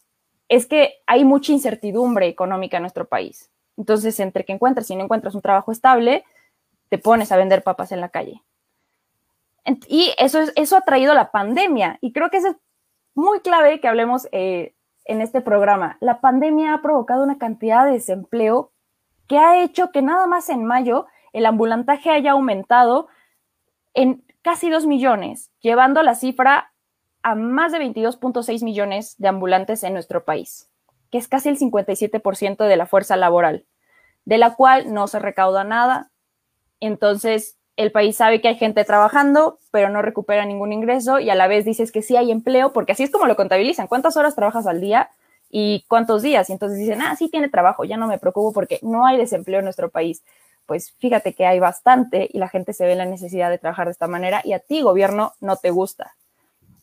es 0.49 0.67
que 0.67 0.95
hay 1.07 1.25
mucha 1.25 1.53
incertidumbre 1.53 2.29
económica 2.29 2.77
en 2.77 2.83
nuestro 2.83 3.07
país. 3.07 3.51
Entonces, 3.77 4.19
entre 4.21 4.45
que 4.45 4.53
encuentras 4.53 4.91
y 4.91 4.97
no 4.97 5.05
encuentras 5.05 5.35
un 5.35 5.43
trabajo 5.43 5.73
estable, 5.73 6.25
te 6.89 6.99
pones 6.99 7.33
a 7.33 7.37
vender 7.37 7.63
papas 7.63 7.93
en 7.93 8.01
la 8.01 8.09
calle. 8.09 8.43
Y 9.89 10.13
eso, 10.19 10.41
es, 10.41 10.53
eso 10.57 10.77
ha 10.77 10.83
traído 10.83 11.15
la 11.15 11.31
pandemia. 11.31 11.99
Y 12.01 12.13
creo 12.13 12.31
que 12.31 12.37
eso 12.37 12.49
es 12.49 12.57
muy 13.15 13.41
clave 13.41 13.81
que 13.81 13.89
hablemos 13.89 14.29
eh, 14.33 14.75
en 15.05 15.21
este 15.21 15.41
programa. 15.41 15.97
La 16.01 16.21
pandemia 16.21 16.75
ha 16.75 16.83
provocado 16.83 17.23
una 17.23 17.39
cantidad 17.39 17.87
de 17.87 17.93
desempleo 17.93 18.73
que 19.27 19.39
ha 19.39 19.63
hecho 19.63 19.91
que 19.91 20.03
nada 20.03 20.27
más 20.27 20.51
en 20.51 20.65
mayo 20.65 21.07
el 21.33 21.47
ambulantaje 21.47 22.11
haya 22.11 22.33
aumentado 22.33 23.09
en 23.95 24.23
casi 24.43 24.69
2 24.69 24.87
millones, 24.87 25.51
llevando 25.61 26.03
la 26.03 26.15
cifra 26.15 26.74
a 27.25 27.35
más 27.35 27.73
de 27.73 27.79
22.6 27.79 28.63
millones 28.63 29.17
de 29.17 29.29
ambulantes 29.29 29.83
en 29.83 29.95
nuestro 29.95 30.25
país, 30.25 30.69
que 31.11 31.17
es 31.17 31.27
casi 31.27 31.49
el 31.49 31.59
57% 31.59 32.67
de 32.67 32.77
la 32.77 32.87
fuerza 32.87 33.17
laboral, 33.17 33.65
de 34.27 34.37
la 34.37 34.55
cual 34.55 34.93
no 34.93 35.09
se 35.09 35.19
recauda 35.19 35.65
nada. 35.65 36.11
Entonces, 36.81 37.57
el 37.77 37.93
país 37.93 38.17
sabe 38.17 38.43
que 38.43 38.49
hay 38.49 38.57
gente 38.57 38.85
trabajando, 38.85 39.59
pero 39.71 39.89
no 39.89 40.03
recupera 40.03 40.45
ningún 40.45 40.75
ingreso 40.75 41.19
y 41.19 41.31
a 41.31 41.35
la 41.35 41.49
vez 41.49 41.65
dices 41.65 41.93
que 41.93 42.03
sí 42.03 42.15
hay 42.15 42.31
empleo, 42.31 42.75
porque 42.75 42.93
así 42.93 43.03
es 43.03 43.11
como 43.11 43.27
lo 43.27 43.37
contabilizan. 43.37 43.87
¿Cuántas 43.87 44.19
horas 44.19 44.35
trabajas 44.35 44.67
al 44.67 44.83
día 44.83 45.09
y 45.49 45.87
cuántos 45.89 46.21
días? 46.21 46.51
Y 46.51 46.53
entonces 46.53 46.79
dicen, 46.79 47.01
ah, 47.01 47.17
sí 47.17 47.31
tiene 47.31 47.49
trabajo, 47.49 47.85
ya 47.85 47.97
no 47.97 48.07
me 48.07 48.19
preocupo 48.19 48.53
porque 48.53 48.81
no 48.83 49.07
hay 49.07 49.17
desempleo 49.17 49.61
en 49.61 49.65
nuestro 49.65 49.89
país. 49.89 50.23
Pues 50.67 50.93
fíjate 50.99 51.33
que 51.33 51.47
hay 51.47 51.59
bastante 51.59 52.29
y 52.31 52.39
la 52.39 52.49
gente 52.49 52.75
se 52.75 52.85
ve 52.85 52.95
la 52.97 53.07
necesidad 53.07 53.49
de 53.49 53.59
trabajar 53.59 53.87
de 53.87 53.93
esta 53.93 54.09
manera 54.09 54.43
y 54.45 54.53
a 54.53 54.59
ti, 54.59 54.83
gobierno, 54.83 55.33
no 55.41 55.57
te 55.57 55.71
gusta. 55.71 56.15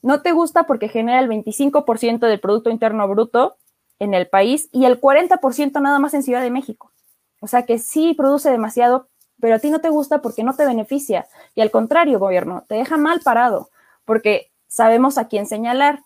No 0.01 0.22
te 0.22 0.31
gusta 0.31 0.63
porque 0.63 0.89
genera 0.89 1.20
el 1.20 1.29
25% 1.29 2.20
del 2.20 2.39
Producto 2.39 2.70
Interno 2.70 3.08
Bruto 3.08 3.58
en 4.00 4.13
el 4.13 4.27
país 4.27 4.70
y 4.72 4.86
el 4.86 5.00
40% 5.00 5.79
nada 5.79 6.00
más 6.00 6.13
en 6.13 6.24
Ciudad 6.24 6.41
de 6.41 6.50
México. 6.50 6.91
O 7.39 7.48
sea 7.48 7.65
que 7.65 7.79
sí 7.79 8.13
produce 8.13 8.50
demasiado, 8.50 9.08
pero 9.39 9.55
a 9.55 9.60
ti 9.60 9.70
no 9.70 9.79
te 9.79 9.89
gusta 9.89 10.22
porque 10.22 10.43
no 10.43 10.55
te 10.55 10.65
beneficia. 10.65 11.27
Y 11.55 11.62
al 11.62 11.72
contrario, 11.72 12.20
gobierno, 12.20 12.63
te 12.67 12.75
deja 12.75 12.98
mal 12.98 13.22
parado, 13.22 13.70
porque 14.05 14.51
sabemos 14.67 15.17
a 15.17 15.27
quién 15.27 15.46
señalar. 15.46 16.03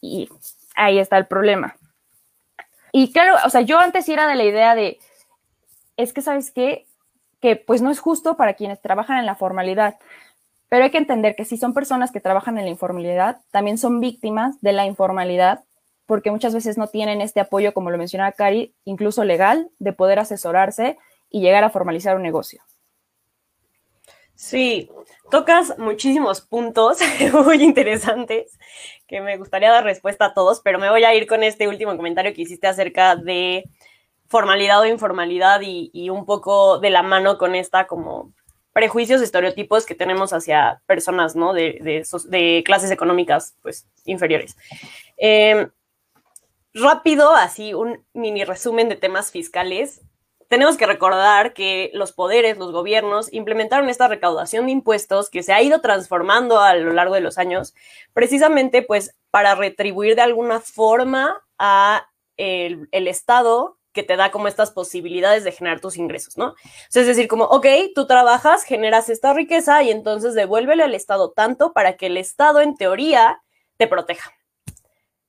Y 0.00 0.28
ahí 0.76 0.98
está 0.98 1.16
el 1.16 1.26
problema. 1.26 1.76
Y 2.92 3.12
claro, 3.12 3.36
o 3.44 3.50
sea, 3.50 3.62
yo 3.62 3.78
antes 3.78 4.08
era 4.08 4.28
de 4.28 4.36
la 4.36 4.44
idea 4.44 4.74
de, 4.74 5.00
es 5.96 6.12
que, 6.12 6.22
¿sabes 6.22 6.52
qué? 6.52 6.86
Que 7.40 7.56
pues 7.56 7.82
no 7.82 7.90
es 7.90 7.98
justo 7.98 8.36
para 8.36 8.54
quienes 8.54 8.80
trabajan 8.80 9.18
en 9.18 9.26
la 9.26 9.34
formalidad. 9.34 9.96
Pero 10.74 10.86
hay 10.86 10.90
que 10.90 10.98
entender 10.98 11.36
que 11.36 11.44
si 11.44 11.56
son 11.56 11.72
personas 11.72 12.10
que 12.10 12.18
trabajan 12.18 12.58
en 12.58 12.64
la 12.64 12.70
informalidad, 12.72 13.40
también 13.52 13.78
son 13.78 14.00
víctimas 14.00 14.60
de 14.60 14.72
la 14.72 14.86
informalidad, 14.86 15.62
porque 16.04 16.32
muchas 16.32 16.52
veces 16.52 16.76
no 16.76 16.88
tienen 16.88 17.20
este 17.20 17.38
apoyo, 17.38 17.72
como 17.72 17.92
lo 17.92 17.96
mencionaba 17.96 18.32
Cari, 18.32 18.74
incluso 18.84 19.22
legal, 19.22 19.70
de 19.78 19.92
poder 19.92 20.18
asesorarse 20.18 20.98
y 21.30 21.42
llegar 21.42 21.62
a 21.62 21.70
formalizar 21.70 22.16
un 22.16 22.22
negocio. 22.22 22.60
Sí, 24.34 24.90
tocas 25.30 25.78
muchísimos 25.78 26.40
puntos 26.40 26.98
muy 27.46 27.62
interesantes 27.62 28.58
que 29.06 29.20
me 29.20 29.36
gustaría 29.36 29.70
dar 29.70 29.84
respuesta 29.84 30.24
a 30.24 30.34
todos, 30.34 30.60
pero 30.60 30.80
me 30.80 30.90
voy 30.90 31.04
a 31.04 31.14
ir 31.14 31.28
con 31.28 31.44
este 31.44 31.68
último 31.68 31.96
comentario 31.96 32.34
que 32.34 32.42
hiciste 32.42 32.66
acerca 32.66 33.14
de 33.14 33.62
formalidad 34.26 34.80
o 34.80 34.86
informalidad 34.86 35.60
y, 35.62 36.10
un 36.10 36.26
poco 36.26 36.80
de 36.80 36.90
la 36.90 37.04
mano 37.04 37.38
con 37.38 37.54
esta 37.54 37.86
como 37.86 38.32
prejuicios, 38.74 39.22
estereotipos 39.22 39.86
que 39.86 39.94
tenemos 39.94 40.34
hacia 40.34 40.82
personas, 40.84 41.34
¿no? 41.34 41.54
De, 41.54 42.62
clases 42.66 42.90
económicas, 42.90 43.56
pues, 43.62 43.86
inferiores. 44.04 44.56
Em, 45.16 45.70
rápido, 46.74 47.34
así, 47.34 47.72
un 47.72 48.04
mini 48.12 48.44
resumen 48.44 48.90
de 48.90 48.96
temas 48.96 49.30
fiscales 49.30 50.02
tenemos 50.48 50.76
que 50.76 50.86
recordar 50.86 51.52
que 51.52 51.90
los 51.94 52.12
poderes, 52.12 52.58
los 52.58 52.70
gobiernos, 52.70 53.32
implementaron 53.32 53.88
esta 53.88 54.08
recaudación 54.08 54.66
de 54.66 54.72
impuestos 54.72 55.30
que 55.30 55.42
se 55.42 55.52
ha 55.52 55.62
ido 55.62 55.80
transformando 55.80 56.60
a 56.60 56.74
lo 56.74 56.92
largo 56.92 57.14
de 57.14 57.20
los 57.20 57.38
años, 57.38 57.74
precisamente 58.12 58.82
pues 58.82 59.16
para 59.30 59.54
retribuir 59.54 60.14
de 60.14 60.22
alguna 60.22 60.60
forma 60.60 61.42
a 61.58 62.08
el, 62.36 62.88
Estado 62.92 63.78
que 63.94 64.02
te 64.02 64.16
da 64.16 64.30
como 64.30 64.48
estas 64.48 64.72
posibilidades 64.72 65.44
de 65.44 65.52
generar 65.52 65.80
tus 65.80 65.96
ingresos, 65.96 66.36
¿no? 66.36 66.54
es 66.92 67.06
decir, 67.06 67.28
como, 67.28 67.44
ok, 67.44 67.66
tú 67.94 68.06
trabajas, 68.06 68.64
generas 68.64 69.08
esta 69.08 69.32
riqueza 69.32 69.82
y 69.82 69.90
entonces 69.90 70.34
devuélvele 70.34 70.82
al 70.82 70.94
Estado 70.94 71.30
tanto 71.30 71.72
para 71.72 71.96
que 71.96 72.06
el 72.06 72.16
Estado, 72.18 72.60
en 72.60 72.76
teoría, 72.76 73.42
te 73.78 73.86
proteja. 73.86 74.32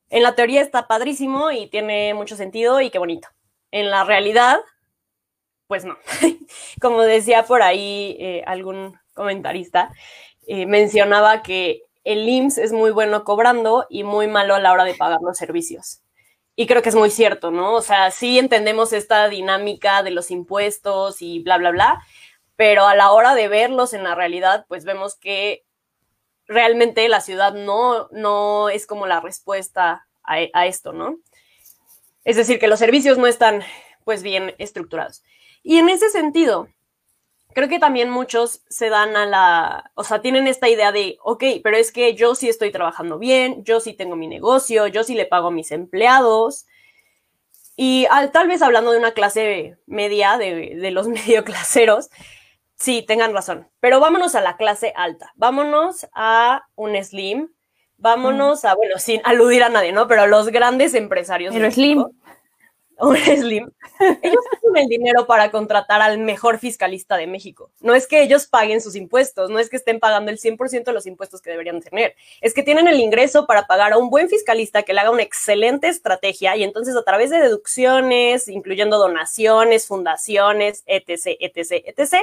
En 0.10 0.24
la 0.24 0.36
teoría 0.36 0.62
está 0.62 0.88
padrísimo 0.88 1.52
y 1.52 1.68
tiene 1.68 2.14
mucho 2.14 2.36
sentido 2.36 2.82
y 2.82 2.90
qué 2.90 3.00
bonito. 3.00 3.30
En 3.72 3.90
la 3.90 4.04
realidad, 4.04 4.60
pues 5.68 5.86
no. 5.86 5.98
Como 6.82 7.02
decía 7.02 7.44
por 7.44 7.62
ahí 7.62 8.18
eh, 8.20 8.44
algún 8.46 9.00
comentarista, 9.14 9.92
eh, 10.48 10.66
mencionaba 10.66 11.44
que 11.44 11.84
el 12.04 12.28
IMSS 12.28 12.58
es 12.60 12.72
muy 12.72 12.92
bueno 12.92 13.24
cobrando 13.24 13.86
y 13.90 14.04
muy 14.04 14.28
malo 14.28 14.56
a 14.56 14.60
la 14.60 14.72
hora 14.72 14.84
de 14.84 14.94
pagar 14.96 15.20
los 15.22 15.38
servicios. 15.38 16.02
Y 16.56 16.68
creo 16.68 16.82
que 16.82 16.90
es 16.90 16.96
muy 16.96 17.10
cierto, 17.10 17.52
¿no? 17.52 17.74
O 17.74 17.82
sea, 17.82 18.12
sí 18.12 18.40
entendemos 18.40 18.94
esta 18.94 19.28
dinámica 19.28 20.04
de 20.04 20.12
los 20.12 20.32
impuestos 20.32 21.22
y 21.22 21.40
bla, 21.40 21.58
bla, 21.58 21.72
bla, 21.72 22.02
pero 22.56 22.88
a 22.88 22.96
la 22.96 23.12
hora 23.12 23.36
de 23.36 23.48
verlos 23.48 23.94
en 23.94 24.04
la 24.04 24.16
realidad, 24.16 24.66
pues 24.70 24.86
vemos 24.86 25.16
que 25.16 25.66
realmente 26.48 27.08
la 27.10 27.22
ciudad 27.22 27.54
no, 27.54 28.08
no 28.12 28.70
es 28.70 28.86
como 28.86 29.08
la 29.08 29.20
respuesta 29.20 30.08
a, 30.24 30.66
esto, 30.66 30.92
¿no? 30.92 31.20
Es 32.24 32.36
decir, 32.36 32.58
que 32.58 32.68
los 32.68 32.80
servicios 32.80 33.18
no 33.18 33.28
están 33.28 33.62
pues 34.04 34.24
bien 34.24 34.56
estructurados. 34.58 35.24
Y 35.62 35.78
en 35.78 35.90
ese 35.90 36.10
sentido, 36.10 36.68
creo 37.56 37.70
que 37.70 37.80
también 37.80 38.10
muchos 38.10 38.62
se 38.68 38.90
dan 38.90 39.16
a 39.16 39.26
la, 39.26 39.92
o 39.96 40.04
sea, 40.04 40.22
tienen 40.22 40.46
esta 40.46 40.68
idea 40.68 40.92
de, 40.92 41.18
ok, 41.24 41.42
pero 41.64 41.78
es 41.78 41.94
que 41.94 42.14
yo 42.14 42.36
sí 42.36 42.50
estoy 42.50 42.70
trabajando 42.70 43.18
bien, 43.18 43.64
yo 43.64 43.80
sí 43.80 43.94
tengo 43.94 44.18
mi 44.18 44.28
negocio, 44.28 44.88
yo 44.88 45.06
sí 45.06 45.16
le 45.16 45.26
pago 45.26 45.48
a 45.48 45.52
mis 45.52 45.72
empleados. 45.72 46.66
Y 47.78 48.08
tal 48.34 48.50
vez 48.50 48.62
hablando 48.62 48.92
de 48.92 49.00
una 49.00 49.14
clase 49.14 49.78
media, 49.86 50.38
de, 50.38 50.76
de 50.76 50.92
los 50.92 51.08
medioclaseros, 51.08 52.10
sí, 52.76 53.06
tengan 53.08 53.34
razón. 53.34 53.70
Pero 53.80 54.02
vámonos 54.02 54.36
a 54.36 54.42
la 54.42 54.58
clase 54.58 54.92
alta, 54.94 55.32
vámonos 55.36 56.08
a 56.14 56.68
un 56.76 57.02
Slim, 57.02 57.54
vámonos 57.96 58.66
a, 58.66 58.76
bueno, 58.76 59.00
sin 59.00 59.22
aludir 59.24 59.64
a 59.64 59.70
nadie, 59.70 59.94
¿no? 59.94 60.10
Pero 60.10 60.28
los 60.28 60.50
grandes 60.50 60.94
empresarios. 60.94 61.56
Pero 61.56 61.72
Slim 61.72 62.06
un 63.00 63.18
Slim, 63.18 63.72
ellos 64.22 64.44
tienen 64.62 64.84
el 64.84 64.88
dinero 64.88 65.26
para 65.26 65.52
contratar 65.52 66.02
al 66.02 66.18
mejor 66.18 66.60
fiscalista 66.60 67.18
de 67.18 67.28
México. 67.28 67.72
No 67.80 67.94
es 67.94 68.08
que 68.08 68.22
ellos 68.22 68.48
paguen 68.48 68.82
sus 68.82 68.96
impuestos, 68.96 69.50
no 69.50 69.60
es 69.60 69.70
que 69.70 69.78
estén 69.78 70.00
pagando 70.00 70.32
el 70.32 70.40
100% 70.40 70.84
de 70.84 70.94
los 70.94 71.06
impuestos 71.06 71.42
que 71.42 71.50
deberían 71.50 71.82
tener, 71.82 72.16
es 72.42 72.54
que 72.54 72.64
tienen 72.64 72.88
el 72.88 73.00
ingreso 73.00 73.46
para 73.46 73.68
pagar 73.68 73.94
a 73.94 73.98
un 73.98 74.10
buen 74.10 74.30
fiscalista 74.30 74.84
que 74.84 74.94
le 74.94 75.02
haga 75.02 75.12
una 75.12 75.24
excelente 75.24 75.88
estrategia 75.88 76.56
y 76.56 76.64
entonces 76.64 76.96
a 76.96 77.04
través 77.04 77.30
de 77.30 77.40
deducciones, 77.40 78.48
incluyendo 78.48 78.98
donaciones, 78.98 79.88
fundaciones, 79.88 80.84
etc., 80.86 81.38
etc., 81.40 81.84
etc., 81.86 82.16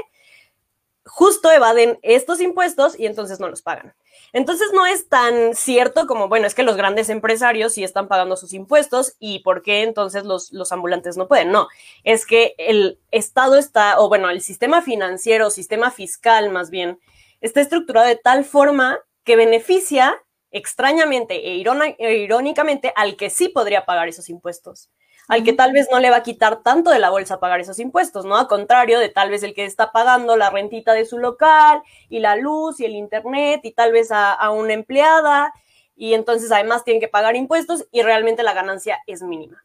justo 1.04 1.50
evaden 1.50 1.98
estos 2.02 2.40
impuestos 2.40 2.98
y 2.98 3.06
entonces 3.06 3.40
no 3.40 3.48
los 3.48 3.62
pagan. 3.62 3.94
Entonces 4.32 4.68
no 4.72 4.86
es 4.86 5.08
tan 5.08 5.54
cierto 5.54 6.06
como, 6.06 6.28
bueno, 6.28 6.46
es 6.46 6.54
que 6.54 6.62
los 6.62 6.76
grandes 6.76 7.08
empresarios 7.08 7.74
sí 7.74 7.84
están 7.84 8.08
pagando 8.08 8.36
sus 8.36 8.52
impuestos 8.52 9.16
y 9.18 9.40
por 9.40 9.62
qué 9.62 9.82
entonces 9.82 10.24
los, 10.24 10.52
los 10.52 10.72
ambulantes 10.72 11.16
no 11.16 11.28
pueden. 11.28 11.50
No, 11.50 11.68
es 12.04 12.24
que 12.24 12.54
el 12.58 12.98
Estado 13.10 13.56
está, 13.56 14.00
o 14.00 14.08
bueno, 14.08 14.30
el 14.30 14.40
sistema 14.40 14.80
financiero, 14.80 15.50
sistema 15.50 15.90
fiscal 15.90 16.50
más 16.50 16.70
bien, 16.70 16.98
está 17.40 17.60
estructurado 17.60 18.06
de 18.06 18.16
tal 18.16 18.44
forma 18.44 19.00
que 19.24 19.36
beneficia 19.36 20.16
extrañamente 20.50 21.34
e, 21.34 21.64
e 21.98 22.16
irónicamente 22.16 22.92
al 22.94 23.16
que 23.16 23.30
sí 23.30 23.48
podría 23.48 23.84
pagar 23.84 24.08
esos 24.08 24.28
impuestos 24.28 24.90
al 25.32 25.44
que 25.44 25.54
tal 25.54 25.72
vez 25.72 25.88
no 25.90 25.98
le 25.98 26.10
va 26.10 26.16
a 26.16 26.22
quitar 26.22 26.62
tanto 26.62 26.90
de 26.90 26.98
la 26.98 27.08
bolsa 27.08 27.40
pagar 27.40 27.58
esos 27.58 27.78
impuestos, 27.78 28.26
¿no? 28.26 28.36
A 28.36 28.48
contrario 28.48 28.98
de 28.98 29.08
tal 29.08 29.30
vez 29.30 29.42
el 29.42 29.54
que 29.54 29.64
está 29.64 29.90
pagando 29.90 30.36
la 30.36 30.50
rentita 30.50 30.92
de 30.92 31.06
su 31.06 31.16
local 31.16 31.80
y 32.10 32.18
la 32.18 32.36
luz 32.36 32.80
y 32.80 32.84
el 32.84 32.92
internet 32.92 33.62
y 33.62 33.72
tal 33.72 33.92
vez 33.92 34.10
a, 34.12 34.50
una 34.50 34.74
empleada 34.74 35.50
y 35.96 36.12
entonces 36.12 36.52
además 36.52 36.84
tienen 36.84 37.00
que 37.00 37.08
pagar 37.08 37.34
impuestos 37.34 37.86
y 37.90 38.02
realmente 38.02 38.42
la 38.42 38.52
ganancia 38.52 38.98
es 39.06 39.22
mínima. 39.22 39.64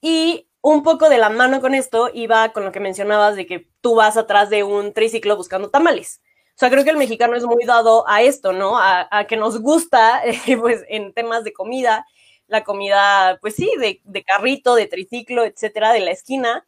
Y 0.00 0.48
un 0.62 0.82
poco 0.82 1.10
de 1.10 1.18
la 1.18 1.28
mano 1.28 1.60
con 1.60 1.74
esto 1.74 2.08
iba 2.14 2.54
con 2.54 2.64
lo 2.64 2.72
que 2.72 2.80
mencionabas 2.80 3.36
de 3.36 3.44
que 3.44 3.68
tú 3.82 3.96
vas 3.96 4.16
atrás 4.16 4.48
de 4.48 4.64
un 4.64 4.94
triciclo 4.94 5.36
buscando 5.36 5.68
tamales. 5.68 6.22
O 6.54 6.58
sea, 6.58 6.70
creo 6.70 6.84
que 6.84 6.90
el 6.90 6.96
mexicano 6.96 7.36
es 7.36 7.44
muy 7.44 7.66
dado 7.66 8.08
a 8.08 8.22
esto, 8.22 8.54
¿no? 8.54 8.78
A, 8.78 9.06
a 9.10 9.26
que 9.26 9.36
nos 9.36 9.60
gusta, 9.60 10.22
pues, 10.58 10.84
en 10.88 11.12
temas 11.12 11.44
de 11.44 11.52
comida, 11.52 12.06
la 12.48 12.64
comida, 12.64 13.38
pues 13.40 13.54
sí, 13.56 13.70
de, 13.78 14.24
carrito, 14.24 14.74
de 14.74 14.86
triciclo, 14.86 15.44
etcétera, 15.44 15.92
de 15.92 16.00
la 16.00 16.10
esquina. 16.10 16.66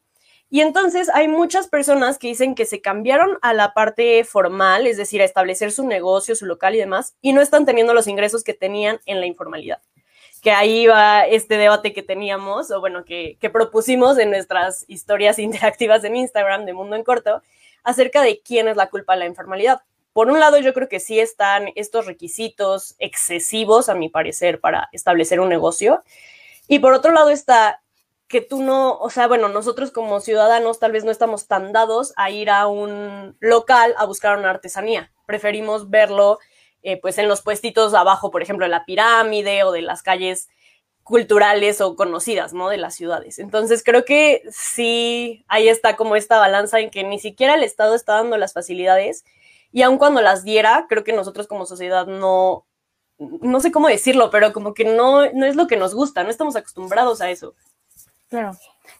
Y 0.50 0.60
entonces 0.60 1.10
hay 1.12 1.28
muchas 1.28 1.68
personas 1.68 2.18
que 2.18 2.28
dicen 2.28 2.54
que 2.54 2.64
se 2.64 2.80
cambiaron 2.80 3.38
a 3.42 3.52
la 3.52 3.74
parte 3.74 4.24
formal, 4.24 4.86
es 4.86 4.96
decir, 4.96 5.20
a 5.20 5.24
establecer 5.24 5.72
su 5.72 5.86
negocio, 5.86 6.34
su 6.34 6.46
local 6.46 6.74
y 6.74 6.78
demás, 6.78 7.16
y 7.20 7.32
no 7.32 7.42
están 7.42 7.66
teniendo 7.66 7.92
los 7.92 8.06
ingresos 8.06 8.44
que 8.44 8.54
tenían 8.54 9.00
en 9.04 9.20
la 9.20 9.26
informalidad. 9.26 9.82
Que 10.42 10.52
ahí 10.52 10.86
va 10.86 11.26
este 11.26 11.58
debate 11.58 11.92
que 11.92 12.02
teníamos, 12.02 12.70
o 12.70 12.80
bueno, 12.80 13.04
que, 13.04 13.36
que 13.40 13.50
propusimos 13.50 14.18
en 14.18 14.30
nuestras 14.30 14.84
historias 14.88 15.38
interactivas 15.38 16.02
en 16.04 16.16
Instagram 16.16 16.64
de 16.64 16.72
Mundo 16.72 16.96
en 16.96 17.04
Corto, 17.04 17.42
acerca 17.84 18.22
de 18.22 18.40
quién 18.40 18.68
es 18.68 18.76
la 18.76 18.88
culpa 18.88 19.14
de 19.14 19.20
la 19.20 19.26
informalidad. 19.26 19.82
Por 20.18 20.32
un 20.32 20.40
lado, 20.40 20.58
yo 20.58 20.74
creo 20.74 20.88
que 20.88 20.98
sí 20.98 21.20
están 21.20 21.68
estos 21.76 22.06
requisitos 22.06 22.96
excesivos, 22.98 23.88
a 23.88 23.94
mi 23.94 24.08
parecer, 24.08 24.58
para 24.58 24.88
establecer 24.90 25.38
un 25.38 25.48
negocio. 25.48 26.02
Y 26.66 26.80
por 26.80 26.92
otro 26.92 27.12
lado 27.12 27.30
está 27.30 27.84
que 28.26 28.40
tú 28.40 28.60
no, 28.60 28.98
o 28.98 29.10
sea, 29.10 29.28
bueno, 29.28 29.48
nosotros 29.48 29.92
como 29.92 30.18
ciudadanos 30.18 30.80
tal 30.80 30.90
vez 30.90 31.04
no 31.04 31.12
estamos 31.12 31.46
tan 31.46 31.72
dados 31.72 32.14
a 32.16 32.32
ir 32.32 32.50
a 32.50 32.66
un 32.66 33.36
local 33.38 33.94
a 33.96 34.06
buscar 34.06 34.36
una 34.36 34.50
artesanía. 34.50 35.12
Preferimos 35.24 35.88
verlo 35.88 36.40
eh, 36.82 37.00
pues 37.00 37.16
en 37.18 37.28
los 37.28 37.42
puestitos 37.42 37.94
abajo, 37.94 38.32
por 38.32 38.42
ejemplo, 38.42 38.66
de 38.66 38.70
la 38.70 38.84
pirámide 38.86 39.62
o 39.62 39.70
de 39.70 39.82
las 39.82 40.02
calles 40.02 40.48
culturales 41.04 41.80
o 41.80 41.94
conocidas, 41.94 42.52
¿no? 42.52 42.70
De 42.70 42.76
las 42.76 42.96
ciudades. 42.96 43.38
Entonces 43.38 43.84
creo 43.84 44.04
que 44.04 44.42
sí, 44.50 45.44
ahí 45.46 45.68
está 45.68 45.94
como 45.94 46.16
esta 46.16 46.38
balanza 46.38 46.80
en 46.80 46.90
que 46.90 47.04
ni 47.04 47.20
siquiera 47.20 47.54
el 47.54 47.62
Estado 47.62 47.94
está 47.94 48.14
dando 48.14 48.36
las 48.36 48.52
facilidades 48.52 49.24
y 49.72 49.82
aun 49.82 49.98
cuando 49.98 50.22
las 50.22 50.44
diera, 50.44 50.86
creo 50.88 51.04
que 51.04 51.12
nosotros 51.12 51.46
como 51.46 51.66
sociedad 51.66 52.06
no, 52.06 52.64
no 53.18 53.60
sé 53.60 53.72
cómo 53.72 53.88
decirlo, 53.88 54.30
pero 54.30 54.52
como 54.52 54.74
que 54.74 54.84
no, 54.84 55.30
no 55.32 55.46
es 55.46 55.56
lo 55.56 55.66
que 55.66 55.76
nos 55.76 55.94
gusta, 55.94 56.22
no 56.22 56.30
estamos 56.30 56.56
acostumbrados 56.56 57.20
a 57.20 57.30
eso. 57.30 57.54
Claro. 58.28 58.52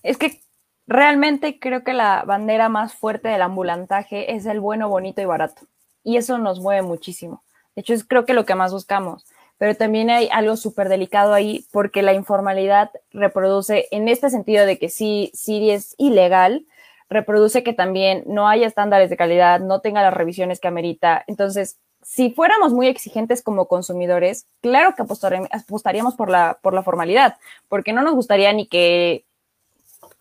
Es 0.02 0.18
que 0.18 0.40
realmente 0.86 1.58
creo 1.58 1.84
que 1.84 1.92
la 1.92 2.24
bandera 2.26 2.68
más 2.68 2.94
fuerte 2.94 3.28
del 3.28 3.42
ambulantaje 3.42 4.34
es 4.34 4.46
el 4.46 4.60
bueno, 4.60 4.88
bonito 4.88 5.20
y 5.20 5.26
barato. 5.26 5.62
Y 6.02 6.16
eso 6.16 6.38
nos 6.38 6.60
mueve 6.60 6.82
muchísimo. 6.82 7.42
De 7.74 7.82
hecho, 7.82 7.94
es 7.94 8.04
creo 8.04 8.24
que 8.24 8.34
lo 8.34 8.44
que 8.44 8.54
más 8.54 8.72
buscamos. 8.72 9.24
Pero 9.58 9.74
también 9.74 10.08
hay 10.10 10.28
algo 10.32 10.56
súper 10.56 10.88
delicado 10.88 11.34
ahí 11.34 11.66
porque 11.72 12.02
la 12.02 12.12
informalidad 12.12 12.90
reproduce, 13.10 13.88
en 13.90 14.08
este 14.08 14.30
sentido 14.30 14.66
de 14.66 14.78
que 14.78 14.88
sí, 14.88 15.30
sí 15.34 15.70
es 15.70 15.94
ilegal, 15.98 16.64
reproduce 17.10 17.62
que 17.62 17.72
también 17.72 18.24
no 18.26 18.48
haya 18.48 18.66
estándares 18.66 19.10
de 19.10 19.16
calidad, 19.16 19.60
no 19.60 19.80
tenga 19.80 20.02
las 20.02 20.14
revisiones 20.14 20.60
que 20.60 20.68
amerita. 20.68 21.24
Entonces, 21.26 21.78
si 22.02 22.30
fuéramos 22.30 22.72
muy 22.72 22.86
exigentes 22.86 23.42
como 23.42 23.66
consumidores, 23.66 24.46
claro 24.60 24.94
que 24.94 25.02
apostaríamos 25.02 26.14
por 26.14 26.30
la, 26.30 26.58
formalidad, 26.84 27.36
porque 27.68 27.92
no 27.92 28.02
nos 28.02 28.14
gustaría 28.14 28.52
ni 28.52 28.66
que 28.66 29.24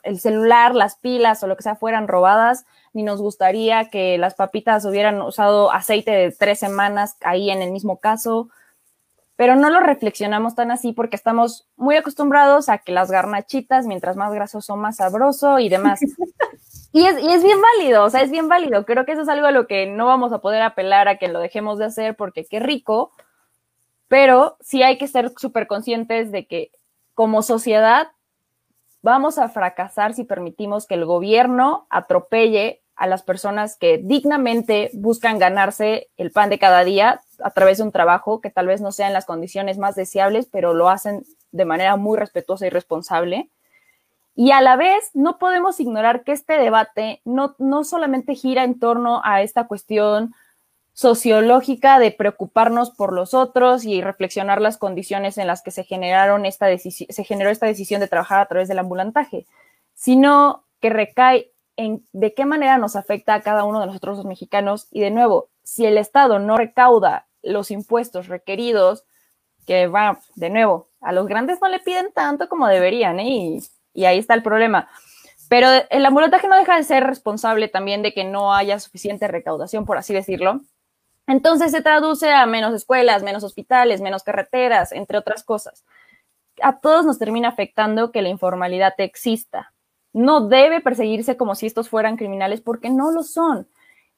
el 0.03 0.19
celular, 0.19 0.73
las 0.75 0.95
pilas 0.95 1.43
o 1.43 1.47
lo 1.47 1.55
que 1.55 1.63
sea 1.63 1.75
fueran 1.75 2.07
robadas, 2.07 2.65
ni 2.93 3.03
nos 3.03 3.21
gustaría 3.21 3.89
que 3.89 4.17
las 4.17 4.33
papitas 4.33 4.85
hubieran 4.85 5.21
usado 5.21 5.71
aceite 5.71 6.11
de 6.11 6.31
tres 6.31 6.59
semanas 6.59 7.15
ahí 7.21 7.51
en 7.51 7.61
el 7.61 7.71
mismo 7.71 7.97
caso, 7.97 8.49
pero 9.35 9.55
no 9.55 9.69
lo 9.69 9.79
reflexionamos 9.79 10.55
tan 10.55 10.71
así 10.71 10.93
porque 10.93 11.15
estamos 11.15 11.67
muy 11.75 11.95
acostumbrados 11.95 12.69
a 12.69 12.79
que 12.79 12.91
las 12.91 13.11
garnachitas, 13.11 13.85
mientras 13.85 14.15
más 14.15 14.33
grasoso, 14.33 14.75
más 14.77 14.97
sabroso 14.97 15.59
y 15.59 15.69
demás. 15.69 15.99
Y 16.91 17.05
es, 17.05 17.21
y 17.21 17.27
es 17.31 17.43
bien 17.43 17.59
válido, 17.61 18.05
o 18.05 18.09
sea, 18.09 18.21
es 18.21 18.31
bien 18.31 18.47
válido. 18.47 18.85
Creo 18.85 19.05
que 19.05 19.11
eso 19.11 19.21
es 19.21 19.29
algo 19.29 19.47
a 19.47 19.51
lo 19.51 19.67
que 19.67 19.87
no 19.87 20.07
vamos 20.07 20.31
a 20.33 20.39
poder 20.39 20.61
apelar 20.61 21.07
a 21.07 21.17
que 21.17 21.27
lo 21.27 21.39
dejemos 21.39 21.77
de 21.77 21.85
hacer 21.85 22.15
porque 22.15 22.45
qué 22.45 22.59
rico, 22.59 23.11
pero 24.07 24.57
sí 24.61 24.83
hay 24.83 24.97
que 24.97 25.07
ser 25.07 25.31
súper 25.37 25.67
conscientes 25.67 26.31
de 26.31 26.47
que 26.47 26.71
como 27.13 27.41
sociedad 27.41 28.09
vamos 29.01 29.37
a 29.37 29.49
fracasar 29.49 30.13
si 30.13 30.23
permitimos 30.23 30.85
que 30.85 30.95
el 30.95 31.05
gobierno 31.05 31.87
atropelle 31.89 32.81
a 32.95 33.05
las 33.05 33.21
personas 33.21 33.77
que 33.77 33.99
dignamente 33.99 34.89
buscan 34.93 35.37
ganarse 35.37 36.09
el 36.17 36.31
pan 36.31 36.49
de 36.49 36.57
cada 36.57 36.83
día 36.83 37.21
a 37.43 37.51
través 37.51 37.77
de 37.77 37.83
un 37.83 37.91
trabajo 37.91 38.41
que 38.41 38.49
tal 38.49 38.67
vez 38.67 38.81
no 38.81 38.91
sea 38.91 39.07
en 39.07 39.13
las 39.13 39.25
condiciones 39.25 39.77
más 39.77 39.95
deseables, 39.95 40.47
pero 40.51 40.73
lo 40.73 40.89
hacen 40.89 41.23
de 41.51 41.65
manera 41.65 41.95
muy 41.95 42.17
respetuosa 42.17 42.65
y 42.65 42.69
responsable. 42.69 43.49
Y 44.39 44.51
a 44.51 44.61
la 44.61 44.75
vez, 44.75 45.09
no 45.15 45.39
podemos 45.39 45.79
ignorar 45.79 46.23
que 46.23 46.31
este 46.31 46.59
debate 46.59 47.21
no, 47.25 47.55
no 47.57 47.83
solamente 47.83 48.35
gira 48.35 48.63
en 48.63 48.79
torno 48.79 49.19
a 49.23 49.41
esta 49.41 49.65
cuestión 49.65 50.35
sociológica 50.93 51.97
de 51.97 52.11
preocuparnos 52.11 52.91
por 52.91 53.13
los 53.13 53.33
otros 53.33 53.83
y 53.83 53.99
reflexionar 53.99 54.61
las 54.61 54.77
condiciones 54.77 55.39
en 55.39 55.47
las 55.47 55.63
que 55.63 55.71
se 55.71 55.83
generaron 55.85 56.45
esta 56.45 56.67
se 56.77 57.23
generó 57.23 57.49
esta 57.49 57.65
decisión 57.65 57.99
de 57.99 58.07
trabajar 58.07 58.39
a 58.39 58.45
través 58.45 58.67
del 58.67 58.77
ambulantaje, 58.77 59.47
sino 59.95 60.65
que 60.81 60.91
recae 60.91 61.51
en 61.75 62.05
de 62.13 62.35
qué 62.35 62.45
manera 62.45 62.77
nos 62.77 62.95
afecta 62.95 63.33
a 63.33 63.41
cada 63.41 63.63
uno 63.63 63.79
de 63.79 63.87
nosotros 63.87 64.17
los 64.17 64.25
mexicanos 64.27 64.87
y 64.91 64.99
de 64.99 65.09
nuevo, 65.09 65.49
si 65.63 65.87
el 65.87 65.97
Estado 65.97 66.37
no 66.37 66.57
recauda 66.57 67.25
los 67.41 67.71
impuestos 67.71 68.27
requeridos, 68.27 69.03
que 69.65 69.87
va, 69.87 70.19
de 70.35 70.51
nuevo, 70.51 70.89
a 71.01 71.11
los 71.11 71.25
grandes 71.25 71.59
no 71.59 71.69
le 71.69 71.79
piden 71.79 72.11
tanto 72.13 72.47
como 72.47 72.67
deberían, 72.67 73.19
¿eh? 73.19 73.29
Y 73.29 73.63
y 73.97 74.05
ahí 74.05 74.19
está 74.19 74.35
el 74.35 74.43
problema. 74.43 74.87
Pero 75.49 75.67
el 75.89 76.05
ambulantaje 76.05 76.47
no 76.47 76.55
deja 76.55 76.77
de 76.77 76.83
ser 76.83 77.03
responsable 77.03 77.67
también 77.67 78.03
de 78.03 78.13
que 78.13 78.23
no 78.23 78.53
haya 78.53 78.79
suficiente 78.79 79.27
recaudación, 79.27 79.85
por 79.85 79.97
así 79.97 80.13
decirlo. 80.13 80.61
Entonces 81.25 81.71
se 81.71 81.81
traduce 81.81 82.31
a 82.31 82.45
menos 82.45 82.75
escuelas, 82.75 83.23
menos 83.23 83.43
hospitales, 83.43 83.99
menos 83.99 84.21
carreteras, 84.21 84.91
entre 84.91 85.17
otras 85.17 85.43
cosas. 85.43 85.83
A 86.61 86.79
todos 86.79 87.05
nos 87.05 87.17
termina 87.17 87.49
afectando 87.49 88.11
que 88.11 88.21
la 88.21 88.29
informalidad 88.29 88.93
exista. 88.99 89.73
No 90.13 90.47
debe 90.47 90.79
perseguirse 90.79 91.35
como 91.35 91.55
si 91.55 91.65
estos 91.65 91.89
fueran 91.89 92.17
criminales 92.17 92.61
porque 92.61 92.91
no 92.91 93.11
lo 93.11 93.23
son. 93.23 93.67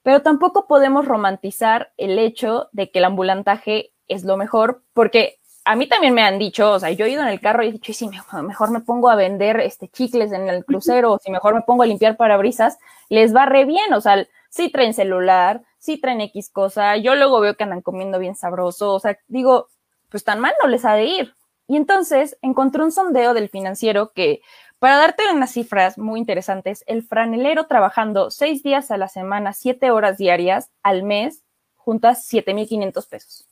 Pero 0.04 0.22
tampoco 0.22 0.68
podemos 0.68 1.06
romantizar 1.06 1.94
el 1.96 2.20
hecho 2.20 2.68
de 2.74 2.92
que 2.92 3.00
el 3.00 3.06
ambulantaje 3.06 3.94
es 4.10 4.26
lo 4.26 4.36
mejor 4.36 4.84
porque 4.94 5.39
a 5.70 5.76
mí 5.76 5.88
también 5.88 6.16
me 6.16 6.24
han 6.24 6.40
dicho, 6.40 6.72
o 6.72 6.80
sea, 6.80 6.90
yo 6.90 7.06
he 7.06 7.12
ido 7.12 7.22
en 7.22 7.28
el 7.28 7.40
carro 7.40 7.62
y 7.62 7.68
he 7.68 7.72
dicho, 7.72 7.94
sí, 7.94 8.10
mejor, 8.10 8.72
me 8.72 8.80
pongo 8.80 9.08
a 9.08 9.16
vender 9.16 9.60
este 9.60 9.88
chicles 9.88 10.32
en 10.32 10.50
el 10.50 10.66
crucero, 10.66 11.14
o 11.14 11.20
si 11.20 11.30
mejor 11.30 11.54
me 11.54 11.62
pongo 11.62 11.84
a 11.84 11.86
limpiar 11.86 12.18
parabrisas, 12.18 12.80
les 13.08 13.36
va 13.36 13.46
re 13.46 13.66
bien, 13.66 13.94
o 13.94 14.02
sea, 14.02 14.28
sí 14.50 14.72
traen 14.72 14.96
celular, 14.96 15.62
sí 15.78 16.02
traen 16.02 16.22
X 16.22 16.50
cosa, 16.50 16.98
yo 16.98 17.14
luego 17.14 17.40
veo 17.40 17.56
que 17.56 17.66
andan 17.66 17.84
comiendo 17.84 18.18
bien 18.18 18.34
sabroso, 18.34 18.96
o 18.96 19.00
sea, 19.00 19.20
digo, 19.28 19.68
pues 20.10 20.24
tan 20.24 20.40
mal 20.40 20.56
no 20.60 20.68
les 20.68 20.86
ha 20.86 20.96
de 20.96 21.06
ir. 21.06 21.36
Y 21.68 21.76
entonces 21.76 22.36
encontré 22.42 22.82
un 22.82 22.92
sondeo 22.92 23.36
del 23.36 23.50
financiero 23.50 24.12
que, 24.12 24.42
para 24.80 24.98
darte 24.98 25.22
unas 25.32 25.52
cifras 25.52 26.00
muy 26.00 26.20
interesantes, 26.20 26.84
el 26.88 27.04
franelero 27.04 27.68
trabajando 27.68 28.32
seis 28.32 28.64
días 28.64 28.90
a 28.90 28.98
la 28.98 29.08
semana, 29.08 29.54
siete 29.54 29.92
horas 29.92 30.18
diarias 30.18 30.72
al 30.82 31.04
mes, 31.04 31.44
juntas 31.76 32.26
7,500 32.26 33.06
pesos. 33.06 33.50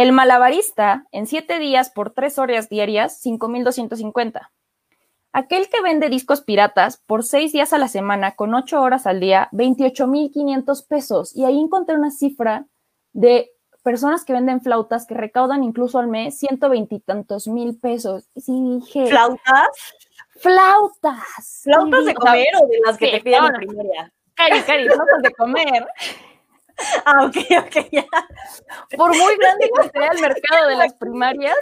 El 0.00 0.12
malabarista, 0.12 1.04
en 1.12 1.26
siete 1.26 1.58
días 1.58 1.90
por 1.90 2.14
tres 2.14 2.38
horas 2.38 2.70
diarias, 2.70 3.20
5,250. 3.20 4.50
Aquel 5.34 5.68
que 5.68 5.82
vende 5.82 6.08
discos 6.08 6.40
piratas 6.40 6.96
por 7.04 7.22
seis 7.22 7.52
días 7.52 7.74
a 7.74 7.78
la 7.78 7.86
semana 7.86 8.34
con 8.34 8.54
ocho 8.54 8.80
horas 8.80 9.06
al 9.06 9.20
día, 9.20 9.50
28,500 9.52 10.82
pesos. 10.84 11.36
Y 11.36 11.44
ahí 11.44 11.60
encontré 11.60 11.96
una 11.96 12.10
cifra 12.10 12.64
de 13.12 13.50
personas 13.82 14.24
que 14.24 14.32
venden 14.32 14.62
flautas 14.62 15.06
que 15.06 15.12
recaudan 15.12 15.62
incluso 15.62 15.98
al 15.98 16.08
mes 16.08 16.38
ciento 16.38 16.70
veintitantos 16.70 17.46
mil 17.46 17.78
pesos. 17.78 18.26
Y 18.34 18.40
sí 18.40 18.52
dije. 18.80 19.06
¿Flautas? 19.08 19.68
Flautas. 20.38 21.60
¿Flautas 21.62 22.06
de 22.06 22.14
comer 22.14 22.48
o 22.58 22.66
de 22.68 22.80
las 22.86 22.96
que 22.96 23.10
te 23.10 23.20
piden 23.20 23.44
en 23.44 23.52
primaria? 23.52 24.12
Cari, 24.32 24.60
cari, 24.62 24.88
flautas 24.88 25.22
de 25.22 25.30
comer. 25.32 25.86
Ah, 27.04 27.24
ok, 27.24 27.36
ok, 27.66 27.88
ya. 27.92 28.06
Por 28.96 29.16
muy 29.16 29.36
grande 29.36 29.70
que 29.74 29.88
sea 29.90 30.08
el 30.12 30.20
mercado 30.20 30.68
de 30.68 30.76
las 30.76 30.94
primarias, 30.94 31.56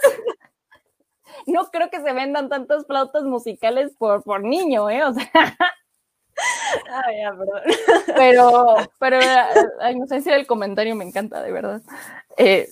no 1.46 1.70
creo 1.70 1.90
que 1.90 2.00
se 2.00 2.12
vendan 2.12 2.48
tantas 2.48 2.87
flautas 2.87 3.24
musicales 3.24 3.94
por, 3.98 4.22
por 4.22 4.42
niño, 4.42 4.90
¿eh? 4.90 5.04
O 5.04 5.12
sea. 5.14 5.57
Ah, 6.90 7.12
ya, 7.12 7.31
perdón. 7.31 7.62
Pero, 8.14 8.76
pero 8.98 9.18
la 9.20 9.90
inocencia 9.90 10.33
del 10.33 10.46
comentario 10.46 10.94
me 10.94 11.04
encanta, 11.04 11.42
de 11.42 11.50
verdad. 11.50 11.83
Eh, 12.37 12.68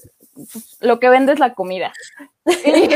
lo 0.80 1.00
que 1.00 1.08
vende 1.08 1.32
es 1.32 1.40
la 1.40 1.54
comida. 1.54 1.92
Y, 2.64 2.94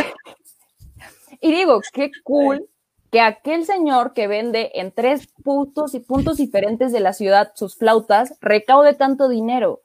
y 1.41 1.53
digo, 1.53 1.81
qué 1.93 2.11
cool 2.23 2.69
que 3.11 3.21
aquel 3.21 3.65
señor 3.65 4.13
que 4.13 4.29
vende 4.29 4.71
en 4.75 4.93
tres 4.93 5.27
puntos 5.43 5.95
y 5.95 6.01
puntos 6.01 6.37
diferentes 6.37 6.93
de 6.93 7.01
la 7.01 7.13
ciudad 7.13 7.53
sus 7.55 7.77
flautas 7.77 8.35
recaude 8.41 8.95
tanto 8.95 9.29
dinero. 9.29 9.81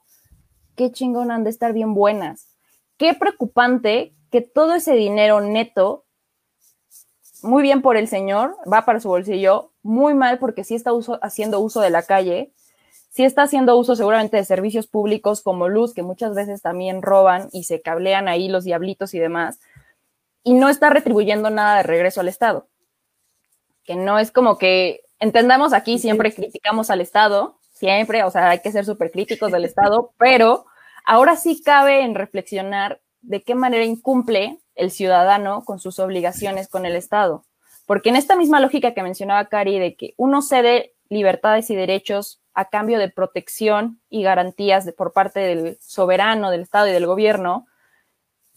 Qué 0.76 0.92
chingón 0.92 1.30
han 1.30 1.42
de 1.42 1.50
estar 1.50 1.72
bien 1.72 1.94
buenas. 1.94 2.54
Qué 2.98 3.14
preocupante 3.14 4.14
que 4.30 4.42
todo 4.42 4.74
ese 4.74 4.94
dinero 4.94 5.40
neto, 5.40 6.04
muy 7.42 7.62
bien 7.62 7.82
por 7.82 7.96
el 7.96 8.06
señor, 8.06 8.56
va 8.72 8.84
para 8.84 9.00
su 9.00 9.08
bolsillo, 9.08 9.72
muy 9.82 10.14
mal 10.14 10.38
porque 10.38 10.62
sí 10.62 10.74
está 10.74 10.92
haciendo 11.20 11.60
uso 11.60 11.80
de 11.80 11.90
la 11.90 12.02
calle, 12.02 12.52
sí 13.10 13.24
está 13.24 13.42
haciendo 13.42 13.76
uso 13.76 13.96
seguramente 13.96 14.36
de 14.36 14.44
servicios 14.44 14.86
públicos 14.86 15.42
como 15.42 15.68
luz, 15.68 15.94
que 15.94 16.02
muchas 16.02 16.34
veces 16.34 16.62
también 16.62 17.02
roban 17.02 17.48
y 17.52 17.64
se 17.64 17.82
cablean 17.82 18.28
ahí 18.28 18.48
los 18.48 18.64
diablitos 18.64 19.14
y 19.14 19.18
demás, 19.18 19.58
y 20.44 20.54
no 20.54 20.68
está 20.68 20.90
retribuyendo 20.90 21.50
nada 21.50 21.78
de 21.78 21.82
regreso 21.82 22.20
al 22.20 22.28
Estado 22.28 22.68
que 23.86 23.96
no 23.96 24.18
es 24.18 24.30
como 24.30 24.58
que 24.58 25.02
entendamos 25.18 25.72
aquí, 25.72 25.98
siempre 25.98 26.34
criticamos 26.34 26.90
al 26.90 27.00
Estado, 27.00 27.58
siempre, 27.72 28.24
o 28.24 28.30
sea, 28.30 28.50
hay 28.50 28.60
que 28.60 28.72
ser 28.72 28.84
súper 28.84 29.10
críticos 29.10 29.52
del 29.52 29.64
Estado, 29.64 30.12
pero 30.18 30.66
ahora 31.04 31.36
sí 31.36 31.62
cabe 31.62 32.02
en 32.02 32.14
reflexionar 32.14 33.00
de 33.22 33.42
qué 33.42 33.54
manera 33.54 33.84
incumple 33.84 34.58
el 34.74 34.90
ciudadano 34.90 35.64
con 35.64 35.78
sus 35.78 35.98
obligaciones 35.98 36.68
con 36.68 36.86
el 36.86 36.96
Estado. 36.96 37.44
Porque 37.86 38.08
en 38.08 38.16
esta 38.16 38.36
misma 38.36 38.60
lógica 38.60 38.94
que 38.94 39.02
mencionaba 39.02 39.46
Cari, 39.46 39.78
de 39.78 39.94
que 39.96 40.14
uno 40.16 40.42
cede 40.42 40.94
libertades 41.08 41.70
y 41.70 41.76
derechos 41.76 42.40
a 42.52 42.66
cambio 42.66 42.98
de 42.98 43.10
protección 43.10 44.00
y 44.08 44.22
garantías 44.22 44.90
por 44.96 45.12
parte 45.12 45.40
del 45.40 45.78
soberano, 45.80 46.50
del 46.50 46.62
Estado 46.62 46.88
y 46.88 46.92
del 46.92 47.06
gobierno, 47.06 47.66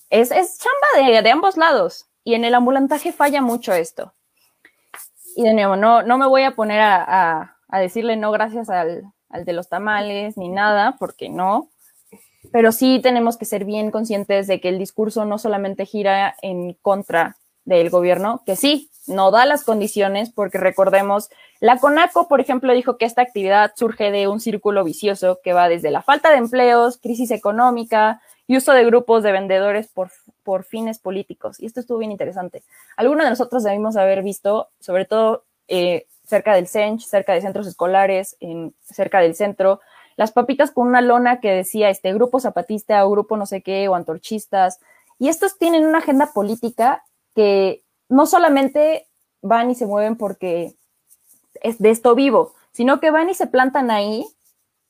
es, 0.09 0.31
es 0.31 0.57
chamba 0.57 1.11
de, 1.11 1.21
de, 1.21 1.31
ambos 1.31 1.57
lados. 1.57 2.07
Y 2.23 2.33
en 2.33 2.43
el 2.43 2.55
ambulantaje 2.55 3.11
falla 3.11 3.41
mucho 3.41 3.73
esto. 3.73 4.13
Y 5.39 5.43
de 5.43 5.53
nuevo, 5.53 5.77
no, 5.77 6.03
no 6.03 6.17
me 6.17 6.27
voy 6.27 6.43
a 6.43 6.51
poner 6.51 6.81
a, 6.81 7.01
a, 7.01 7.55
a 7.69 7.79
decirle 7.79 8.17
no 8.17 8.29
gracias 8.29 8.69
al, 8.69 9.05
al 9.29 9.45
de 9.45 9.53
los 9.53 9.69
tamales 9.69 10.35
ni 10.35 10.49
nada, 10.49 10.97
porque 10.99 11.29
no. 11.29 11.69
Pero 12.51 12.73
sí 12.73 12.99
tenemos 13.01 13.37
que 13.37 13.45
ser 13.45 13.63
bien 13.63 13.89
conscientes 13.89 14.47
de 14.47 14.59
que 14.59 14.67
el 14.67 14.77
discurso 14.77 15.23
no 15.23 15.37
solamente 15.37 15.85
gira 15.85 16.35
en 16.41 16.73
contra 16.81 17.37
del 17.63 17.89
gobierno, 17.89 18.43
que 18.45 18.57
sí, 18.57 18.91
no 19.07 19.31
da 19.31 19.45
las 19.45 19.63
condiciones, 19.63 20.29
porque 20.29 20.57
recordemos, 20.57 21.29
la 21.61 21.77
CONACO, 21.77 22.27
por 22.27 22.41
ejemplo, 22.41 22.73
dijo 22.73 22.97
que 22.97 23.05
esta 23.05 23.21
actividad 23.21 23.71
surge 23.77 24.11
de 24.11 24.27
un 24.27 24.41
círculo 24.41 24.83
vicioso 24.83 25.39
que 25.41 25.53
va 25.53 25.69
desde 25.69 25.89
la 25.89 26.01
falta 26.01 26.31
de 26.31 26.37
empleos, 26.37 26.97
crisis 26.97 27.31
económica 27.31 28.21
y 28.45 28.57
uso 28.57 28.73
de 28.73 28.83
grupos 28.83 29.23
de 29.23 29.31
vendedores 29.31 29.87
por, 29.87 30.11
por 30.43 30.63
fines 30.63 30.99
políticos. 30.99 31.59
Y 31.59 31.65
esto 31.65 31.79
estuvo 31.79 31.99
bien 31.99 32.11
interesante. 32.11 32.63
Algunos 32.97 33.25
de 33.25 33.31
nosotros 33.31 33.63
debimos 33.63 33.95
haber 33.97 34.23
visto, 34.23 34.69
sobre 34.79 35.05
todo 35.05 35.43
eh, 35.67 36.07
cerca 36.25 36.53
del 36.53 36.67
CENCH, 36.67 37.01
cerca 37.05 37.33
de 37.33 37.41
centros 37.41 37.67
escolares, 37.67 38.37
en, 38.39 38.73
cerca 38.81 39.19
del 39.19 39.35
centro, 39.35 39.79
las 40.15 40.31
papitas 40.31 40.71
con 40.71 40.87
una 40.87 41.01
lona 41.01 41.39
que 41.39 41.49
decía 41.49 41.89
este 41.89 42.13
grupo 42.13 42.41
zapatista 42.41 43.05
o 43.05 43.09
grupo 43.09 43.37
no 43.37 43.45
sé 43.45 43.61
qué 43.61 43.87
o 43.87 43.95
antorchistas. 43.95 44.79
Y 45.17 45.29
estos 45.29 45.57
tienen 45.57 45.85
una 45.85 45.99
agenda 45.99 46.33
política 46.33 47.05
que 47.35 47.83
no 48.09 48.25
solamente 48.25 49.07
van 49.41 49.69
y 49.69 49.75
se 49.75 49.85
mueven 49.85 50.17
porque 50.17 50.75
es 51.61 51.79
de 51.79 51.89
esto 51.89 52.15
vivo, 52.15 52.53
sino 52.73 52.99
que 52.99 53.11
van 53.11 53.29
y 53.29 53.33
se 53.33 53.47
plantan 53.47 53.91
ahí 53.91 54.25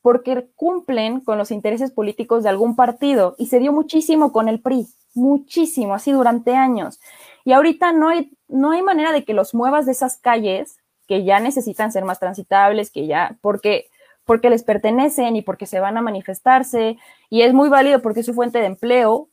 porque 0.02 0.48
cumplen 0.56 1.20
con 1.20 1.38
los 1.38 1.50
intereses 1.50 1.90
políticos 1.90 2.42
de 2.42 2.48
algún 2.48 2.76
partido. 2.76 3.34
Y 3.38 3.46
se 3.46 3.58
dio 3.58 3.72
muchísimo 3.72 4.32
con 4.32 4.48
el 4.48 4.60
PRI, 4.60 4.86
muchísimo, 5.14 5.94
así 5.94 6.12
durante 6.12 6.54
años. 6.54 7.00
Y 7.44 7.52
ahorita 7.52 7.92
no 7.92 8.08
hay, 8.08 8.32
no 8.48 8.72
hay 8.72 8.82
manera 8.82 9.12
de 9.12 9.24
que 9.24 9.34
los 9.34 9.54
muevas 9.54 9.86
de 9.86 9.92
esas 9.92 10.16
calles 10.16 10.78
que 11.06 11.24
ya 11.24 11.40
necesitan 11.40 11.90
ser 11.90 12.04
más 12.04 12.20
transitables, 12.20 12.90
que 12.90 13.06
ya, 13.06 13.36
porque, 13.40 13.90
porque 14.24 14.48
les 14.48 14.62
pertenecen 14.62 15.34
y 15.34 15.42
porque 15.42 15.66
se 15.66 15.80
van 15.80 15.96
a 15.96 16.02
manifestarse. 16.02 16.98
Y 17.28 17.42
es 17.42 17.52
muy 17.52 17.68
válido 17.68 18.00
porque 18.00 18.20
es 18.20 18.26
su 18.26 18.34
fuente 18.34 18.60
de 18.60 18.66
empleo, 18.66 19.28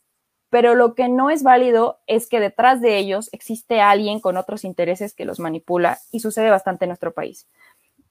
pero 0.50 0.74
lo 0.74 0.94
que 0.94 1.08
no 1.08 1.30
es 1.30 1.42
válido 1.42 2.00
es 2.06 2.28
que 2.28 2.40
detrás 2.40 2.80
de 2.80 2.96
ellos 2.96 3.28
existe 3.32 3.80
alguien 3.80 4.18
con 4.18 4.36
otros 4.36 4.64
intereses 4.64 5.14
que 5.14 5.24
los 5.24 5.38
manipula 5.38 5.98
y 6.10 6.20
sucede 6.20 6.50
bastante 6.50 6.84
en 6.84 6.88
nuestro 6.88 7.12
país. 7.12 7.46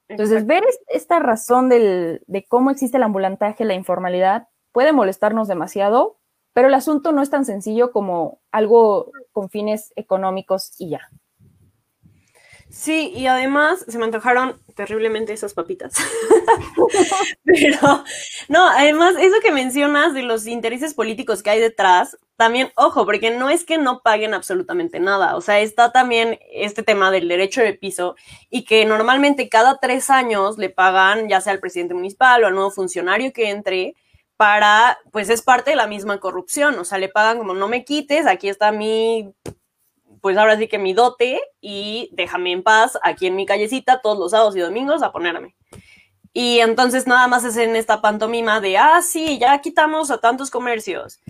Entonces, 0.08 0.46
ver 0.46 0.64
esta 0.88 1.18
razón 1.18 1.68
del, 1.68 2.22
de 2.26 2.44
cómo 2.46 2.70
existe 2.70 2.96
el 2.96 3.02
ambulantaje, 3.02 3.64
la 3.64 3.74
informalidad, 3.74 4.48
puede 4.72 4.92
molestarnos 4.92 5.48
demasiado, 5.48 6.18
pero 6.54 6.68
el 6.68 6.74
asunto 6.74 7.12
no 7.12 7.22
es 7.22 7.30
tan 7.30 7.44
sencillo 7.44 7.92
como 7.92 8.40
algo 8.50 9.12
con 9.32 9.50
fines 9.50 9.92
económicos 9.96 10.72
y 10.78 10.90
ya. 10.90 11.00
Sí, 12.70 13.12
y 13.16 13.26
además 13.26 13.84
se 13.88 13.98
me 13.98 14.04
antojaron 14.04 14.60
terriblemente 14.74 15.32
esas 15.32 15.54
papitas. 15.54 15.94
Pero, 17.44 18.04
no, 18.48 18.68
además, 18.68 19.14
eso 19.18 19.36
que 19.42 19.50
mencionas 19.50 20.12
de 20.12 20.22
los 20.22 20.46
intereses 20.46 20.92
políticos 20.92 21.42
que 21.42 21.50
hay 21.50 21.60
detrás, 21.60 22.18
también, 22.36 22.70
ojo, 22.76 23.06
porque 23.06 23.30
no 23.30 23.48
es 23.48 23.64
que 23.64 23.78
no 23.78 24.00
paguen 24.02 24.34
absolutamente 24.34 25.00
nada. 25.00 25.34
O 25.36 25.40
sea, 25.40 25.60
está 25.60 25.92
también 25.92 26.38
este 26.52 26.82
tema 26.82 27.10
del 27.10 27.26
derecho 27.26 27.62
de 27.62 27.72
piso 27.72 28.16
y 28.50 28.64
que 28.64 28.84
normalmente 28.84 29.48
cada 29.48 29.78
tres 29.78 30.10
años 30.10 30.58
le 30.58 30.68
pagan 30.68 31.28
ya 31.28 31.40
sea 31.40 31.54
al 31.54 31.60
presidente 31.60 31.94
municipal 31.94 32.44
o 32.44 32.46
al 32.46 32.54
nuevo 32.54 32.70
funcionario 32.70 33.32
que 33.32 33.50
entre 33.50 33.94
para, 34.36 34.98
pues 35.10 35.30
es 35.30 35.42
parte 35.42 35.70
de 35.70 35.76
la 35.76 35.88
misma 35.88 36.20
corrupción. 36.20 36.78
O 36.78 36.84
sea, 36.84 36.98
le 36.98 37.08
pagan 37.08 37.38
como 37.38 37.54
no 37.54 37.66
me 37.66 37.84
quites, 37.84 38.26
aquí 38.26 38.48
está 38.48 38.70
mi 38.72 39.34
pues 40.20 40.36
ahora 40.36 40.56
sí 40.56 40.68
que 40.68 40.78
mi 40.78 40.92
dote 40.92 41.40
y 41.60 42.10
déjame 42.12 42.52
en 42.52 42.62
paz 42.62 42.98
aquí 43.02 43.26
en 43.26 43.36
mi 43.36 43.46
callecita 43.46 44.00
todos 44.00 44.18
los 44.18 44.30
sábados 44.32 44.56
y 44.56 44.60
domingos 44.60 45.02
a 45.02 45.12
ponerme. 45.12 45.54
Y 46.32 46.60
entonces 46.60 47.06
nada 47.06 47.26
más 47.26 47.44
es 47.44 47.56
en 47.56 47.74
esta 47.76 48.00
pantomima 48.00 48.60
de, 48.60 48.78
ah, 48.78 49.00
sí, 49.02 49.38
ya 49.38 49.60
quitamos 49.60 50.10
a 50.10 50.18
tantos 50.18 50.50
comercios. 50.50 51.20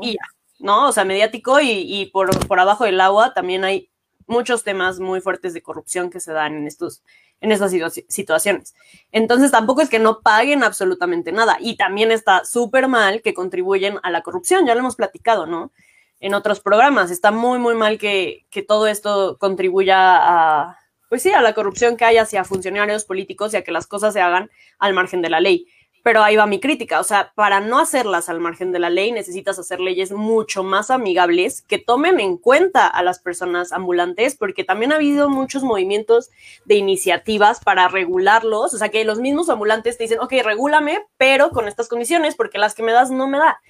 Y 0.00 0.12
ya, 0.12 0.20
¿no? 0.58 0.88
O 0.88 0.92
sea, 0.92 1.04
mediático 1.04 1.60
y, 1.60 1.70
y 1.70 2.06
por, 2.06 2.46
por, 2.46 2.60
abajo 2.60 2.84
del 2.84 3.00
agua 3.00 3.34
también 3.34 3.64
hay 3.64 3.90
muchos 4.26 4.62
temas 4.62 5.00
muy 5.00 5.20
fuertes 5.20 5.54
de 5.54 5.62
corrupción 5.62 6.10
que 6.10 6.20
se 6.20 6.32
dan 6.32 6.54
en, 6.54 6.66
estos, 6.66 7.02
en 7.40 7.52
estas 7.52 7.72
situaciones. 8.08 8.74
Entonces 9.10 9.50
tampoco 9.50 9.82
es 9.82 9.88
que 9.88 9.98
no 9.98 10.20
paguen 10.20 10.62
absolutamente 10.62 11.32
nada. 11.32 11.56
Y 11.60 11.76
también 11.76 12.12
está 12.12 12.44
súper 12.44 12.88
mal 12.88 13.22
que 13.22 13.34
contribuyen 13.34 13.98
a 14.02 14.10
la 14.10 14.22
corrupción, 14.22 14.66
ya 14.66 14.74
lo 14.74 14.80
hemos 14.80 14.96
platicado, 14.96 15.46
¿no? 15.46 15.72
En 16.22 16.34
otros 16.34 16.60
programas. 16.60 17.10
Está 17.10 17.30
muy, 17.30 17.58
muy 17.58 17.74
mal 17.74 17.98
que, 17.98 18.46
que, 18.48 18.62
todo 18.62 18.86
esto 18.86 19.36
contribuya 19.38 19.96
a, 19.98 20.78
pues 21.08 21.22
sí, 21.22 21.32
a 21.32 21.42
la 21.42 21.52
corrupción 21.52 21.96
que 21.96 22.04
hay 22.04 22.16
hacia 22.16 22.44
funcionarios 22.44 23.04
políticos 23.04 23.52
y 23.52 23.56
a 23.56 23.64
que 23.64 23.72
las 23.72 23.86
cosas 23.86 24.14
se 24.14 24.20
hagan 24.20 24.48
al 24.78 24.94
margen 24.94 25.20
de 25.20 25.30
la 25.30 25.40
ley. 25.40 25.66
Pero 26.04 26.22
ahí 26.22 26.36
va 26.36 26.46
mi 26.46 26.58
crítica, 26.58 26.98
o 26.98 27.04
sea, 27.04 27.32
para 27.36 27.60
no 27.60 27.78
hacerlas 27.78 28.28
al 28.28 28.40
margen 28.40 28.72
de 28.72 28.80
la 28.80 28.90
ley 28.90 29.12
necesitas 29.12 29.58
hacer 29.58 29.78
leyes 29.78 30.10
mucho 30.10 30.64
más 30.64 30.90
amigables 30.90 31.62
que 31.62 31.78
tomen 31.78 32.18
en 32.18 32.36
cuenta 32.38 32.88
a 32.88 33.02
las 33.04 33.20
personas 33.20 33.72
ambulantes, 33.72 34.34
porque 34.36 34.64
también 34.64 34.92
ha 34.92 34.96
habido 34.96 35.28
muchos 35.28 35.62
movimientos 35.62 36.30
de 36.64 36.74
iniciativas 36.74 37.60
para 37.60 37.86
regularlos, 37.86 38.74
o 38.74 38.78
sea, 38.78 38.88
que 38.88 39.04
los 39.04 39.20
mismos 39.20 39.48
ambulantes 39.48 39.96
te 39.96 40.04
dicen, 40.04 40.18
ok, 40.20 40.32
regúlame, 40.44 41.04
pero 41.18 41.50
con 41.50 41.68
estas 41.68 41.88
condiciones, 41.88 42.34
porque 42.34 42.58
las 42.58 42.74
que 42.74 42.82
me 42.82 42.92
das 42.92 43.12
no 43.12 43.28
me 43.28 43.38
da. 43.38 43.60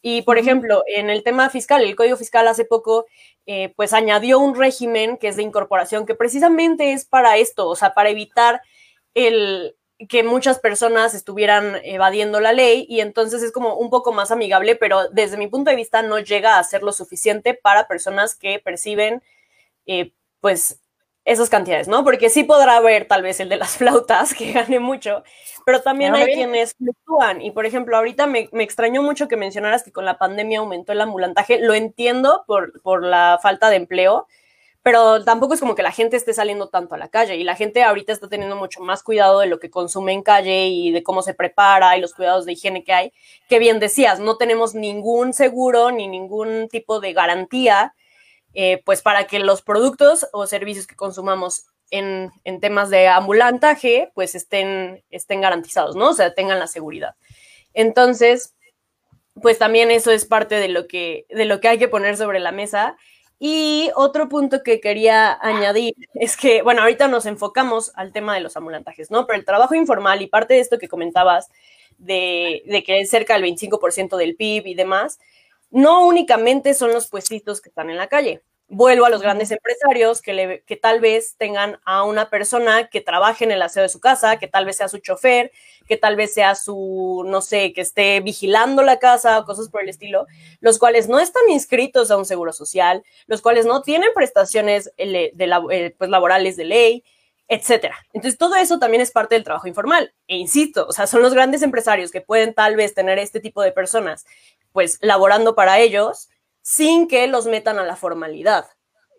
Y, 0.00 0.22
por 0.22 0.38
ejemplo, 0.38 0.84
en 0.86 1.10
el 1.10 1.22
tema 1.24 1.50
fiscal, 1.50 1.82
el 1.82 1.96
Código 1.96 2.16
Fiscal 2.16 2.46
hace 2.46 2.64
poco, 2.64 3.06
eh, 3.46 3.72
pues 3.76 3.92
añadió 3.92 4.38
un 4.38 4.54
régimen 4.54 5.16
que 5.16 5.28
es 5.28 5.36
de 5.36 5.42
incorporación, 5.42 6.06
que 6.06 6.14
precisamente 6.14 6.92
es 6.92 7.04
para 7.04 7.36
esto, 7.36 7.68
o 7.68 7.76
sea, 7.76 7.94
para 7.94 8.10
evitar 8.10 8.60
el 9.14 9.74
que 10.08 10.22
muchas 10.22 10.60
personas 10.60 11.14
estuvieran 11.14 11.76
evadiendo 11.82 12.38
la 12.38 12.52
ley 12.52 12.86
y 12.88 13.00
entonces 13.00 13.42
es 13.42 13.50
como 13.50 13.74
un 13.74 13.90
poco 13.90 14.12
más 14.12 14.30
amigable, 14.30 14.76
pero 14.76 15.08
desde 15.08 15.36
mi 15.36 15.48
punto 15.48 15.70
de 15.70 15.76
vista 15.76 16.02
no 16.02 16.20
llega 16.20 16.58
a 16.58 16.64
ser 16.64 16.84
lo 16.84 16.92
suficiente 16.92 17.54
para 17.54 17.88
personas 17.88 18.36
que 18.36 18.60
perciben, 18.60 19.22
eh, 19.86 20.12
pues, 20.40 20.80
esas 21.28 21.50
cantidades, 21.50 21.88
¿no? 21.88 22.04
Porque 22.04 22.30
sí 22.30 22.42
podrá 22.42 22.78
haber 22.78 23.06
tal 23.06 23.22
vez 23.22 23.38
el 23.40 23.50
de 23.50 23.56
las 23.56 23.76
flautas 23.76 24.34
que 24.34 24.52
gane 24.52 24.80
mucho, 24.80 25.22
pero 25.66 25.82
también 25.82 26.14
hay 26.14 26.32
quienes 26.32 26.74
fluctúan. 26.74 27.42
Y 27.42 27.50
por 27.50 27.66
ejemplo, 27.66 27.96
ahorita 27.96 28.26
me, 28.26 28.48
me, 28.52 28.62
extrañó 28.62 29.02
mucho 29.02 29.28
que 29.28 29.36
mencionaras 29.36 29.82
que 29.82 29.92
con 29.92 30.06
la 30.06 30.16
pandemia 30.18 30.60
aumentó 30.60 30.92
el 30.92 31.00
ambulantaje. 31.00 31.60
Lo 31.60 31.74
entiendo 31.74 32.44
por, 32.46 32.80
por 32.80 33.04
la 33.04 33.38
falta 33.42 33.68
de 33.68 33.76
empleo, 33.76 34.26
pero 34.82 35.22
tampoco 35.22 35.52
es 35.52 35.60
como 35.60 35.74
que 35.74 35.82
la 35.82 35.92
gente 35.92 36.16
esté 36.16 36.32
saliendo 36.32 36.70
tanto 36.70 36.94
a 36.94 36.98
la 36.98 37.08
calle 37.08 37.36
y 37.36 37.44
la 37.44 37.56
gente 37.56 37.82
ahorita 37.82 38.10
está 38.10 38.30
teniendo 38.30 38.56
mucho 38.56 38.80
más 38.80 39.02
cuidado 39.02 39.40
de 39.40 39.46
lo 39.46 39.58
que 39.58 39.68
consume 39.68 40.14
en 40.14 40.22
calle 40.22 40.68
y 40.68 40.92
de 40.92 41.02
cómo 41.02 41.20
se 41.20 41.34
prepara 41.34 41.98
y 41.98 42.00
los 42.00 42.14
cuidados 42.14 42.46
de 42.46 42.52
higiene 42.52 42.84
que 42.84 42.94
hay. 42.94 43.12
Que 43.50 43.58
bien 43.58 43.80
decías, 43.80 44.18
no 44.18 44.38
tenemos 44.38 44.74
ningún 44.74 45.34
seguro 45.34 45.90
ni 45.90 46.08
ningún 46.08 46.68
tipo 46.70 47.00
de 47.00 47.12
garantía 47.12 47.94
eh, 48.60 48.82
pues 48.84 49.02
para 49.02 49.28
que 49.28 49.38
los 49.38 49.62
productos 49.62 50.26
o 50.32 50.44
servicios 50.48 50.88
que 50.88 50.96
consumamos 50.96 51.66
en, 51.92 52.32
en, 52.42 52.58
temas 52.58 52.90
de 52.90 53.06
ambulantaje, 53.06 54.10
pues 54.16 54.34
estén, 54.34 55.04
estén 55.10 55.40
garantizados, 55.40 55.94
¿no? 55.94 56.08
O 56.08 56.12
sea, 56.12 56.34
tengan 56.34 56.58
la 56.58 56.66
seguridad. 56.66 57.14
Entonces, 57.72 58.56
pues 59.40 59.58
también 59.58 59.92
eso 59.92 60.10
es 60.10 60.24
parte 60.24 60.56
de 60.56 60.66
lo 60.66 60.88
que, 60.88 61.24
de 61.28 61.44
lo 61.44 61.60
que 61.60 61.68
hay 61.68 61.78
que 61.78 61.86
poner 61.86 62.16
sobre 62.16 62.40
la 62.40 62.50
mesa. 62.50 62.96
Y 63.38 63.92
otro 63.94 64.28
punto 64.28 64.64
que 64.64 64.80
quería 64.80 65.38
añadir 65.40 65.94
es 66.14 66.36
que, 66.36 66.62
bueno, 66.62 66.82
ahorita 66.82 67.06
nos 67.06 67.26
enfocamos 67.26 67.92
al 67.94 68.12
tema 68.12 68.34
de 68.34 68.40
los 68.40 68.56
ambulantajes, 68.56 69.12
¿no? 69.12 69.24
Pero 69.24 69.38
el 69.38 69.44
trabajo 69.44 69.76
informal 69.76 70.20
y 70.20 70.26
parte 70.26 70.54
de 70.54 70.60
esto 70.60 70.80
que 70.80 70.88
comentabas 70.88 71.48
de, 71.96 72.64
de 72.66 72.82
que 72.82 73.02
es 73.02 73.08
cerca 73.08 73.34
del 73.34 73.44
25% 73.44 74.16
del 74.16 74.34
PIB 74.34 74.66
y 74.66 74.74
demás, 74.74 75.20
no 75.70 76.04
únicamente 76.08 76.74
son 76.74 76.92
los 76.92 77.06
puestitos 77.06 77.60
que 77.60 77.68
están 77.68 77.88
en 77.88 77.98
la 77.98 78.08
calle. 78.08 78.42
Vuelvo 78.70 79.06
a 79.06 79.10
los 79.10 79.22
grandes 79.22 79.50
empresarios 79.50 80.20
que, 80.20 80.34
le, 80.34 80.62
que 80.64 80.76
tal 80.76 81.00
vez 81.00 81.36
tengan 81.38 81.80
a 81.86 82.02
una 82.04 82.28
persona 82.28 82.88
que 82.88 83.00
trabaje 83.00 83.44
en 83.44 83.50
el 83.50 83.62
aseo 83.62 83.82
de 83.82 83.88
su 83.88 83.98
casa, 83.98 84.38
que 84.38 84.46
tal 84.46 84.66
vez 84.66 84.76
sea 84.76 84.88
su 84.88 84.98
chofer, 84.98 85.50
que 85.86 85.96
tal 85.96 86.16
vez 86.16 86.34
sea 86.34 86.54
su, 86.54 87.24
no 87.26 87.40
sé, 87.40 87.72
que 87.72 87.80
esté 87.80 88.20
vigilando 88.20 88.82
la 88.82 88.98
casa 88.98 89.38
o 89.38 89.46
cosas 89.46 89.70
por 89.70 89.82
el 89.82 89.88
estilo, 89.88 90.26
los 90.60 90.78
cuales 90.78 91.08
no 91.08 91.18
están 91.18 91.48
inscritos 91.48 92.10
a 92.10 92.18
un 92.18 92.26
seguro 92.26 92.52
social, 92.52 93.02
los 93.26 93.40
cuales 93.40 93.64
no 93.64 93.80
tienen 93.80 94.10
prestaciones 94.14 94.92
de, 94.98 95.32
eh, 95.70 95.94
pues, 95.96 96.10
laborales 96.10 96.58
de 96.58 96.64
ley, 96.64 97.04
etcétera. 97.48 97.96
Entonces, 98.12 98.36
todo 98.36 98.54
eso 98.56 98.78
también 98.78 99.00
es 99.00 99.10
parte 99.10 99.34
del 99.34 99.44
trabajo 99.44 99.66
informal. 99.66 100.12
E 100.26 100.36
insisto, 100.36 100.86
o 100.86 100.92
sea, 100.92 101.06
son 101.06 101.22
los 101.22 101.32
grandes 101.32 101.62
empresarios 101.62 102.10
que 102.10 102.20
pueden 102.20 102.52
tal 102.52 102.76
vez 102.76 102.92
tener 102.92 103.18
este 103.18 103.40
tipo 103.40 103.62
de 103.62 103.72
personas, 103.72 104.26
pues, 104.72 104.98
laborando 105.00 105.54
para 105.54 105.78
ellos 105.78 106.28
sin 106.68 107.08
que 107.08 107.26
los 107.28 107.46
metan 107.46 107.78
a 107.78 107.82
la 107.82 107.96
formalidad. 107.96 108.66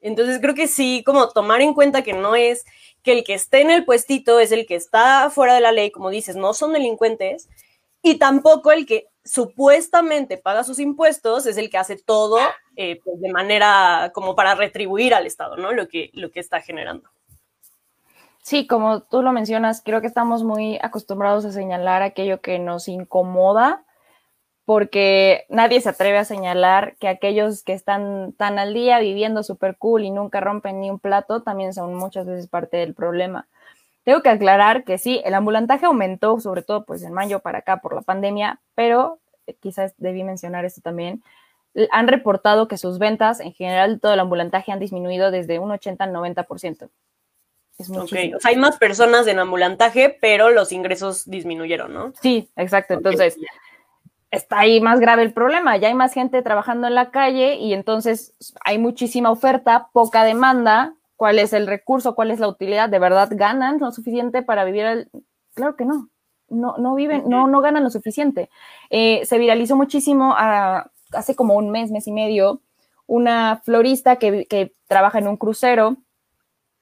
Entonces, 0.03 0.37
creo 0.39 0.53
que 0.53 0.67
sí, 0.67 1.01
como 1.03 1.29
tomar 1.29 1.61
en 1.61 1.73
cuenta 1.73 2.03
que 2.03 2.13
no 2.13 2.35
es 2.35 2.63
que 3.01 3.11
el 3.11 3.23
que 3.23 3.33
esté 3.33 3.61
en 3.61 3.71
el 3.71 3.85
puestito 3.85 4.39
es 4.39 4.51
el 4.51 4.67
que 4.67 4.75
está 4.75 5.31
fuera 5.31 5.55
de 5.55 5.61
la 5.61 5.71
ley, 5.71 5.89
como 5.89 6.11
dices, 6.11 6.35
no 6.35 6.53
son 6.53 6.73
delincuentes, 6.73 7.49
y 8.03 8.19
tampoco 8.19 8.71
el 8.71 8.85
que 8.85 9.07
supuestamente 9.25 10.37
paga 10.37 10.63
sus 10.63 10.77
impuestos 10.77 11.47
es 11.47 11.57
el 11.57 11.71
que 11.71 11.79
hace 11.79 11.97
todo 11.97 12.37
eh, 12.75 12.99
pues, 13.03 13.19
de 13.19 13.31
manera 13.31 14.11
como 14.13 14.35
para 14.35 14.53
retribuir 14.53 15.15
al 15.15 15.25
Estado, 15.25 15.57
¿no? 15.57 15.71
Lo 15.71 15.87
que, 15.87 16.11
lo 16.13 16.29
que 16.29 16.41
está 16.41 16.61
generando. 16.61 17.09
Sí, 18.43 18.67
como 18.67 19.01
tú 19.01 19.23
lo 19.23 19.31
mencionas, 19.31 19.81
creo 19.83 20.01
que 20.01 20.07
estamos 20.07 20.43
muy 20.43 20.77
acostumbrados 20.83 21.45
a 21.45 21.51
señalar 21.51 22.03
aquello 22.03 22.41
que 22.41 22.59
nos 22.59 22.87
incomoda, 22.87 23.85
porque 24.69 25.47
nadie 25.49 25.81
se 25.81 25.89
atreve 25.89 26.19
a 26.19 26.25
señalar 26.25 26.95
que 26.99 27.07
aquellos 27.07 27.63
que 27.63 27.73
están 27.73 28.33
tan 28.33 28.59
al 28.59 28.75
día 28.75 28.99
viviendo 28.99 29.41
súper 29.41 29.75
cool 29.77 30.03
y 30.03 30.11
nunca 30.11 30.41
rompen 30.41 30.79
ni 30.79 30.91
un 30.91 30.99
plato, 30.99 31.41
también 31.41 31.73
son 31.73 31.95
muchas 31.95 32.27
veces 32.27 32.47
parte 32.47 32.77
del 32.77 32.93
problema. 32.93 33.47
Tengo 34.03 34.21
que 34.21 34.29
aclarar 34.29 34.83
que 34.83 34.99
sí, 34.99 35.23
el 35.25 35.33
ambulantaje 35.33 35.87
aumentó, 35.87 36.39
sobre 36.39 36.61
todo 36.61 36.85
pues 36.85 37.01
en 37.01 37.13
mayo 37.13 37.39
para 37.39 37.57
acá 37.57 37.77
por 37.77 37.95
la 37.95 38.01
pandemia, 38.01 38.59
pero 38.75 39.17
eh, 39.47 39.55
quizás 39.59 39.95
debí 39.97 40.23
mencionar 40.23 40.65
esto 40.65 40.81
también. 40.81 41.23
Han 41.89 42.07
reportado 42.07 42.67
que 42.67 42.77
sus 42.77 42.99
ventas 42.99 43.39
en 43.39 43.53
general, 43.53 43.99
todo 43.99 44.13
el 44.13 44.19
ambulantaje 44.19 44.71
han 44.71 44.77
disminuido 44.77 45.31
desde 45.31 45.57
un 45.57 45.71
80 45.71 46.03
al 46.03 46.13
90%. 46.13 46.89
Es 47.79 47.89
okay. 47.89 48.35
O 48.35 48.39
sea, 48.39 48.51
hay 48.51 48.57
más 48.57 48.77
personas 48.77 49.25
en 49.25 49.39
ambulantaje, 49.39 50.15
pero 50.21 50.51
los 50.51 50.71
ingresos 50.71 51.27
disminuyeron, 51.27 51.91
¿no? 51.91 52.13
Sí, 52.21 52.51
exacto. 52.55 52.93
Entonces, 52.93 53.35
está 54.31 54.59
ahí 54.59 54.81
más 54.81 54.99
grave 54.99 55.23
el 55.23 55.33
problema. 55.33 55.77
Ya 55.77 55.87
hay 55.87 55.93
más 55.93 56.13
gente 56.13 56.41
trabajando 56.41 56.87
en 56.87 56.95
la 56.95 57.11
calle 57.11 57.55
y 57.55 57.73
entonces 57.73 58.35
hay 58.63 58.77
muchísima 58.77 59.31
oferta, 59.31 59.89
poca 59.93 60.23
demanda. 60.23 60.95
¿Cuál 61.15 61.39
es 61.39 61.53
el 61.53 61.67
recurso? 61.67 62.15
¿Cuál 62.15 62.31
es 62.31 62.39
la 62.39 62.47
utilidad? 62.47 62.89
¿De 62.89 62.99
verdad 62.99 63.29
ganan 63.31 63.79
lo 63.79 63.91
suficiente 63.91 64.41
para 64.41 64.63
vivir? 64.63 64.85
El... 64.85 65.09
Claro 65.53 65.75
que 65.75 65.85
no. 65.85 66.09
No, 66.47 66.77
no 66.77 66.95
viven, 66.95 67.23
no, 67.27 67.47
no 67.47 67.61
ganan 67.61 67.83
lo 67.83 67.91
suficiente. 67.91 68.49
Eh, 68.89 69.23
se 69.25 69.37
viralizó 69.37 69.75
muchísimo 69.75 70.33
ah, 70.35 70.89
hace 71.11 71.35
como 71.35 71.55
un 71.55 71.69
mes, 71.69 71.91
mes 71.91 72.07
y 72.07 72.11
medio, 72.11 72.61
una 73.05 73.61
florista 73.63 74.15
que, 74.15 74.45
que 74.45 74.73
trabaja 74.87 75.19
en 75.19 75.27
un 75.27 75.37
crucero 75.37 75.97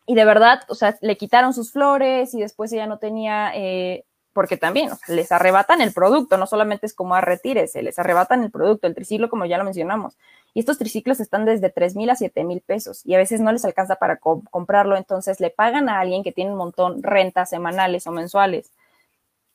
y 0.09 0.15
de 0.15 0.23
verdad, 0.23 0.61
o 0.69 0.75
sea, 0.75 0.97
le 1.01 1.17
quitaron 1.17 1.53
sus 1.53 1.73
flores 1.73 2.33
y 2.33 2.39
después 2.39 2.71
ella 2.71 2.87
no 2.87 2.97
tenía, 2.97 3.51
eh, 3.53 4.05
porque 4.37 4.55
también 4.55 4.91
les 5.07 5.31
arrebatan 5.31 5.81
el 5.81 5.93
producto, 5.93 6.37
no 6.37 6.45
solamente 6.45 6.85
es 6.85 6.93
como 6.93 7.15
a 7.15 7.21
retírese, 7.21 7.81
les 7.81 7.97
arrebatan 7.97 8.43
el 8.43 8.51
producto, 8.51 8.85
el 8.85 8.93
triciclo, 8.93 9.31
como 9.31 9.47
ya 9.47 9.57
lo 9.57 9.63
mencionamos. 9.63 10.15
Y 10.53 10.59
estos 10.59 10.77
triciclos 10.77 11.19
están 11.19 11.43
desde 11.43 11.71
3 11.71 11.95
mil 11.95 12.07
a 12.11 12.15
7 12.15 12.43
mil 12.43 12.61
pesos 12.61 13.01
y 13.03 13.15
a 13.15 13.17
veces 13.17 13.41
no 13.41 13.51
les 13.51 13.65
alcanza 13.65 13.95
para 13.95 14.17
comprarlo, 14.17 14.95
entonces 14.95 15.39
le 15.39 15.49
pagan 15.49 15.89
a 15.89 15.99
alguien 15.99 16.21
que 16.23 16.31
tiene 16.31 16.51
un 16.51 16.57
montón 16.57 17.01
rentas 17.01 17.49
semanales 17.49 18.05
o 18.05 18.11
mensuales. 18.11 18.69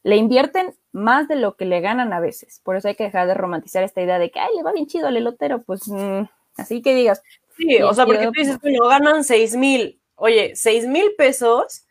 Le 0.03 0.17
invierten 0.17 0.75
más 0.91 1.29
de 1.29 1.37
lo 1.37 1.55
que 1.55 1.65
le 1.65 1.81
ganan 1.81 2.13
a 2.13 2.19
veces. 2.19 2.61
Por 2.65 2.75
eso 2.75 2.89
hay 2.89 2.97
que 2.97 3.05
dejar 3.05 3.29
de 3.29 3.35
romantizar 3.35 3.85
esta 3.85 4.03
idea 4.03 4.19
de 4.19 4.33
que, 4.33 4.41
ay, 4.41 4.51
le 4.57 4.65
va 4.65 4.73
bien 4.73 4.89
chido 4.89 5.07
al 5.07 5.17
elotero. 5.17 5.63
Pues 5.63 5.87
mm, 5.87 6.23
así 6.57 6.83
que 6.83 6.93
digas. 6.93 7.23
Sí, 7.57 7.81
o 7.83 7.95
sea, 7.95 8.05
porque 8.05 8.25
tú 8.25 8.33
dices, 8.33 8.59
bueno, 8.61 8.89
ganan 8.89 9.23
6 9.23 9.55
mil 9.55 10.03
oye, 10.23 10.55
seis 10.55 10.87
mil 10.87 11.13
pesos, 11.19 11.85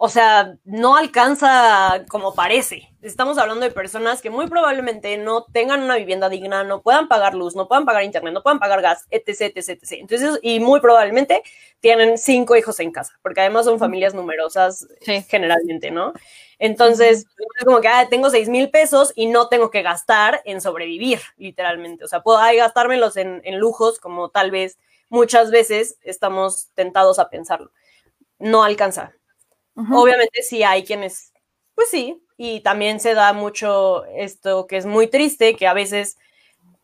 o 0.00 0.08
sea, 0.08 0.54
no 0.64 0.96
alcanza 0.96 2.04
como 2.08 2.32
parece. 2.32 2.88
Estamos 3.02 3.36
hablando 3.36 3.64
de 3.64 3.72
personas 3.72 4.22
que 4.22 4.30
muy 4.30 4.46
probablemente 4.46 5.18
no 5.18 5.42
tengan 5.42 5.82
una 5.82 5.96
vivienda 5.96 6.28
digna, 6.28 6.62
no 6.62 6.82
puedan 6.82 7.08
pagar 7.08 7.34
luz, 7.34 7.56
no 7.56 7.66
puedan 7.66 7.84
pagar 7.84 8.04
internet, 8.04 8.32
no 8.32 8.44
puedan 8.44 8.60
pagar 8.60 8.80
gas, 8.80 9.06
etc, 9.10 9.52
etc, 9.56 9.70
etc. 9.70 9.92
Entonces, 9.94 10.38
y 10.40 10.60
muy 10.60 10.78
probablemente 10.80 11.42
tienen 11.80 12.16
cinco 12.16 12.54
hijos 12.54 12.78
en 12.78 12.92
casa, 12.92 13.18
porque 13.22 13.40
además 13.40 13.64
son 13.64 13.80
familias 13.80 14.14
numerosas 14.14 14.86
generalmente, 15.28 15.90
¿no? 15.90 16.12
Entonces, 16.60 17.26
es 17.58 17.64
como 17.64 17.80
que 17.80 17.88
ah, 17.88 18.06
tengo 18.08 18.30
seis 18.30 18.48
mil 18.48 18.70
pesos 18.70 19.12
y 19.16 19.26
no 19.26 19.48
tengo 19.48 19.68
que 19.72 19.82
gastar 19.82 20.42
en 20.44 20.60
sobrevivir, 20.60 21.18
literalmente. 21.38 22.04
O 22.04 22.08
sea, 22.08 22.22
puedo 22.22 22.38
gastármelos 22.38 23.16
en, 23.16 23.40
en 23.44 23.58
lujos, 23.58 23.98
como 23.98 24.28
tal 24.28 24.52
vez 24.52 24.78
muchas 25.08 25.50
veces 25.50 25.98
estamos 26.02 26.68
tentados 26.74 27.18
a 27.18 27.30
pensarlo. 27.30 27.72
No 28.38 28.62
alcanza. 28.62 29.17
Obviamente 29.92 30.42
sí 30.42 30.62
hay 30.62 30.84
quienes, 30.84 31.32
pues 31.74 31.90
sí, 31.90 32.20
y 32.36 32.60
también 32.60 32.98
se 32.98 33.14
da 33.14 33.32
mucho 33.32 34.04
esto 34.06 34.66
que 34.66 34.76
es 34.76 34.86
muy 34.86 35.06
triste, 35.06 35.54
que 35.54 35.66
a 35.66 35.74
veces 35.74 36.16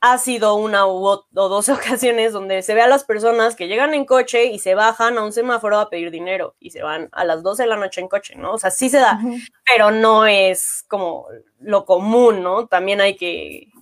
ha 0.01 0.19
sido 0.19 0.57
una 0.57 0.87
o 0.87 1.25
dos 1.31 1.69
ocasiones 1.71 2.35
donde 2.35 2.61
se 2.61 2.75
ve 2.75 2.83
a 2.83 2.87
las 2.87 3.05
personas 3.05 3.57
que 3.57 3.69
llegan 3.69 3.95
en 3.95 4.05
coche 4.05 4.45
y 4.45 4.59
se 4.59 4.75
bajan 4.75 5.17
a 5.17 5.25
un 5.25 5.33
semáforo 5.33 5.79
a 5.79 5.89
pedir 5.89 6.11
dinero 6.11 6.57
y 6.61 6.71
se 6.71 6.83
van 6.83 7.09
a 7.13 7.25
las 7.25 7.43
12 7.43 7.63
de 7.63 7.69
la 7.71 7.77
noche 7.77 8.03
en 8.03 8.09
coche, 8.09 8.35
¿no? 8.37 8.53
O 8.53 8.59
sea, 8.59 8.71
sí 8.71 8.91
se 8.91 8.99
da, 8.99 9.19
pero 9.65 9.91
no 9.91 10.27
es 10.27 10.85
como 10.89 11.27
lo 11.59 11.87
común, 11.87 12.43
¿no? 12.43 12.67
También 12.67 13.01
hay 13.01 13.17
que, 13.17 13.73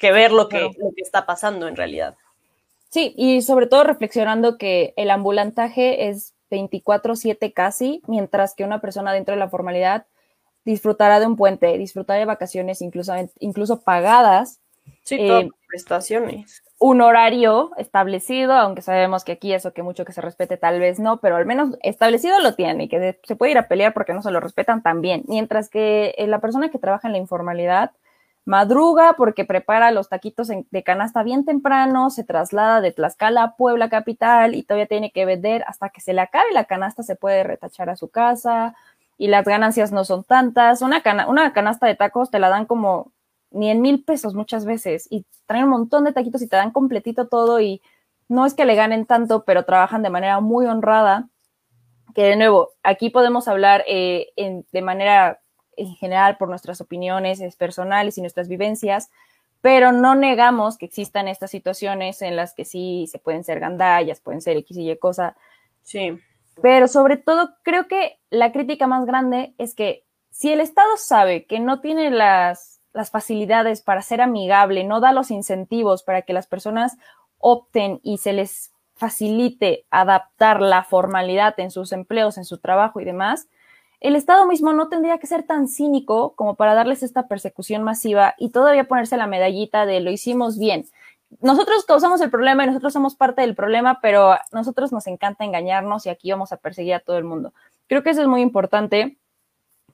ver 0.00 0.32
lo 0.32 0.48
que, 0.48 0.60
lo 0.62 0.90
que 0.96 1.02
está 1.02 1.26
pasando 1.26 1.68
en 1.68 1.76
realidad. 1.76 2.16
Sí, 2.88 3.14
y 3.16 3.40
sobre 3.42 3.66
todo 3.66 3.84
reflexionando 3.84 4.58
que 4.58 4.92
el 4.96 5.10
ambulantaje 5.10 6.08
es 6.08 6.34
24/7 6.52 7.52
casi, 7.52 8.02
mientras 8.06 8.54
que 8.54 8.64
una 8.64 8.80
persona 8.80 9.12
dentro 9.12 9.34
de 9.34 9.38
la 9.38 9.48
formalidad 9.48 10.06
disfrutará 10.64 11.18
de 11.18 11.26
un 11.26 11.36
puente, 11.36 11.76
disfrutará 11.78 12.18
de 12.18 12.26
vacaciones 12.26 12.82
incluso, 12.82 13.14
incluso 13.40 13.80
pagadas. 13.80 14.60
Sí, 15.04 15.16
eh, 15.18 15.48
prestaciones. 15.68 16.62
Un 16.78 17.00
horario 17.00 17.70
establecido, 17.76 18.52
aunque 18.52 18.82
sabemos 18.82 19.24
que 19.24 19.32
aquí 19.32 19.52
eso 19.52 19.72
que 19.72 19.82
mucho 19.82 20.04
que 20.04 20.12
se 20.12 20.20
respete 20.20 20.56
tal 20.56 20.80
vez 20.80 20.98
no, 20.98 21.20
pero 21.20 21.36
al 21.36 21.46
menos 21.46 21.76
establecido 21.82 22.40
lo 22.40 22.54
tiene 22.54 22.84
y 22.84 22.88
que 22.88 23.18
se 23.22 23.36
puede 23.36 23.52
ir 23.52 23.58
a 23.58 23.68
pelear 23.68 23.94
porque 23.94 24.12
no 24.12 24.22
se 24.22 24.32
lo 24.32 24.40
respetan 24.40 24.82
también. 24.82 25.22
Mientras 25.28 25.68
que 25.68 26.14
eh, 26.18 26.26
la 26.26 26.40
persona 26.40 26.70
que 26.70 26.78
trabaja 26.78 27.08
en 27.08 27.12
la 27.12 27.18
informalidad 27.18 27.92
madruga 28.44 29.14
porque 29.16 29.44
prepara 29.44 29.90
los 29.90 30.08
taquitos 30.08 30.48
de 30.48 30.82
canasta 30.82 31.22
bien 31.22 31.44
temprano, 31.44 32.10
se 32.10 32.24
traslada 32.24 32.80
de 32.80 32.92
Tlaxcala 32.92 33.42
a 33.42 33.56
Puebla 33.56 33.88
capital 33.88 34.54
y 34.54 34.64
todavía 34.64 34.86
tiene 34.86 35.12
que 35.12 35.24
vender 35.24 35.64
hasta 35.66 35.90
que 35.90 36.00
se 36.00 36.12
le 36.12 36.20
acabe 36.20 36.52
la 36.52 36.64
canasta, 36.64 37.02
se 37.02 37.16
puede 37.16 37.44
retachar 37.44 37.88
a 37.90 37.96
su 37.96 38.08
casa 38.08 38.74
y 39.16 39.28
las 39.28 39.44
ganancias 39.44 39.92
no 39.92 40.04
son 40.04 40.24
tantas. 40.24 40.82
Una, 40.82 41.02
una 41.28 41.52
canasta 41.52 41.86
de 41.86 41.94
tacos 41.94 42.30
te 42.30 42.40
la 42.40 42.48
dan 42.48 42.66
como 42.66 43.12
ni 43.50 43.70
en 43.70 43.80
mil 43.80 44.02
pesos 44.02 44.34
muchas 44.34 44.64
veces 44.64 45.06
y 45.10 45.26
traen 45.46 45.64
un 45.64 45.70
montón 45.70 46.04
de 46.04 46.12
taquitos 46.12 46.42
y 46.42 46.48
te 46.48 46.56
dan 46.56 46.72
completito 46.72 47.28
todo 47.28 47.60
y 47.60 47.82
no 48.28 48.46
es 48.46 48.54
que 48.54 48.64
le 48.64 48.74
ganen 48.74 49.06
tanto, 49.06 49.44
pero 49.44 49.64
trabajan 49.64 50.02
de 50.02 50.10
manera 50.10 50.40
muy 50.40 50.66
honrada. 50.66 51.28
Que 52.14 52.24
de 52.24 52.36
nuevo, 52.36 52.70
aquí 52.82 53.10
podemos 53.10 53.46
hablar 53.46 53.84
eh, 53.86 54.32
de 54.36 54.82
manera 54.82 55.41
en 55.76 55.94
general 55.96 56.36
por 56.36 56.48
nuestras 56.48 56.80
opiniones 56.80 57.40
personales 57.56 58.18
y 58.18 58.20
nuestras 58.20 58.48
vivencias, 58.48 59.10
pero 59.60 59.92
no 59.92 60.14
negamos 60.14 60.76
que 60.76 60.86
existan 60.86 61.28
estas 61.28 61.50
situaciones 61.50 62.20
en 62.20 62.36
las 62.36 62.52
que 62.52 62.64
sí 62.64 63.06
se 63.10 63.18
pueden 63.18 63.44
ser 63.44 63.60
gandallas, 63.60 64.20
pueden 64.20 64.40
ser 64.40 64.56
X 64.58 64.76
y 64.76 64.90
Y 64.90 64.96
cosa. 64.98 65.36
Sí. 65.82 66.18
Pero 66.60 66.88
sobre 66.88 67.16
todo, 67.16 67.54
creo 67.62 67.86
que 67.86 68.18
la 68.28 68.52
crítica 68.52 68.86
más 68.86 69.06
grande 69.06 69.54
es 69.58 69.74
que 69.74 70.04
si 70.30 70.52
el 70.52 70.60
Estado 70.60 70.96
sabe 70.96 71.46
que 71.46 71.60
no 71.60 71.80
tiene 71.80 72.10
las, 72.10 72.80
las 72.92 73.10
facilidades 73.10 73.82
para 73.82 74.02
ser 74.02 74.20
amigable, 74.20 74.84
no 74.84 75.00
da 75.00 75.12
los 75.12 75.30
incentivos 75.30 76.02
para 76.02 76.22
que 76.22 76.32
las 76.32 76.46
personas 76.46 76.96
opten 77.38 78.00
y 78.02 78.18
se 78.18 78.32
les 78.32 78.72
facilite 78.94 79.84
adaptar 79.90 80.60
la 80.60 80.84
formalidad 80.84 81.58
en 81.58 81.70
sus 81.70 81.92
empleos, 81.92 82.38
en 82.38 82.44
su 82.44 82.58
trabajo 82.58 83.00
y 83.00 83.04
demás, 83.04 83.48
el 84.02 84.16
Estado 84.16 84.46
mismo 84.46 84.72
no 84.72 84.88
tendría 84.88 85.18
que 85.18 85.28
ser 85.28 85.44
tan 85.44 85.68
cínico 85.68 86.34
como 86.34 86.56
para 86.56 86.74
darles 86.74 87.04
esta 87.04 87.28
persecución 87.28 87.84
masiva 87.84 88.34
y 88.36 88.50
todavía 88.50 88.88
ponerse 88.88 89.16
la 89.16 89.28
medallita 89.28 89.86
de 89.86 90.00
lo 90.00 90.10
hicimos 90.10 90.58
bien. 90.58 90.86
Nosotros 91.40 91.84
causamos 91.84 92.20
el 92.20 92.28
problema 92.28 92.64
y 92.64 92.66
nosotros 92.66 92.92
somos 92.92 93.14
parte 93.14 93.42
del 93.42 93.54
problema, 93.54 94.00
pero 94.02 94.32
a 94.32 94.42
nosotros 94.50 94.90
nos 94.90 95.06
encanta 95.06 95.44
engañarnos 95.44 96.04
y 96.06 96.08
aquí 96.10 96.32
vamos 96.32 96.52
a 96.52 96.56
perseguir 96.56 96.94
a 96.94 97.00
todo 97.00 97.16
el 97.16 97.22
mundo. 97.22 97.54
Creo 97.86 98.02
que 98.02 98.10
eso 98.10 98.22
es 98.22 98.26
muy 98.26 98.40
importante, 98.40 99.18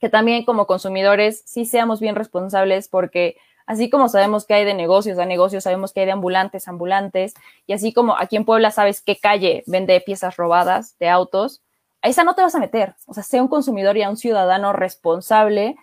que 0.01 0.09
también 0.09 0.47
como 0.47 0.67
consumidores 0.67 1.43
sí 1.45 1.67
seamos 1.67 2.01
bien 2.01 2.17
responsables 2.17 2.89
porque 2.89 3.37
así 3.67 3.91
como 3.91 4.09
sabemos 4.09 4.47
que 4.47 4.55
hay 4.55 4.65
de 4.65 4.73
negocios 4.73 5.19
a 5.19 5.27
negocios, 5.27 5.65
sabemos 5.65 5.93
que 5.93 6.01
hay 6.01 6.07
de 6.07 6.13
ambulantes 6.13 6.67
ambulantes, 6.67 7.35
y 7.67 7.75
así 7.75 7.93
como 7.93 8.17
aquí 8.17 8.37
en 8.37 8.47
Puebla 8.47 8.71
sabes 8.71 9.03
qué 9.03 9.19
calle 9.19 9.65
vende 9.67 10.01
piezas 10.01 10.39
robadas 10.39 10.97
de 10.99 11.11
autos, 11.11 11.61
a 12.03 12.09
esa 12.09 12.25
no 12.25 12.35
te 12.35 12.43
vas 12.43 12.55
a 12.55 12.61
meter. 12.61 12.95
O 13.07 13.15
sea, 13.15 13.23
sea 13.23 13.43
un 13.43 13.49
consumidor 13.49 13.97
y 13.97 14.03
a 14.03 14.11
un 14.11 14.17
ciudadano 14.17 14.73
responsable 14.73 15.77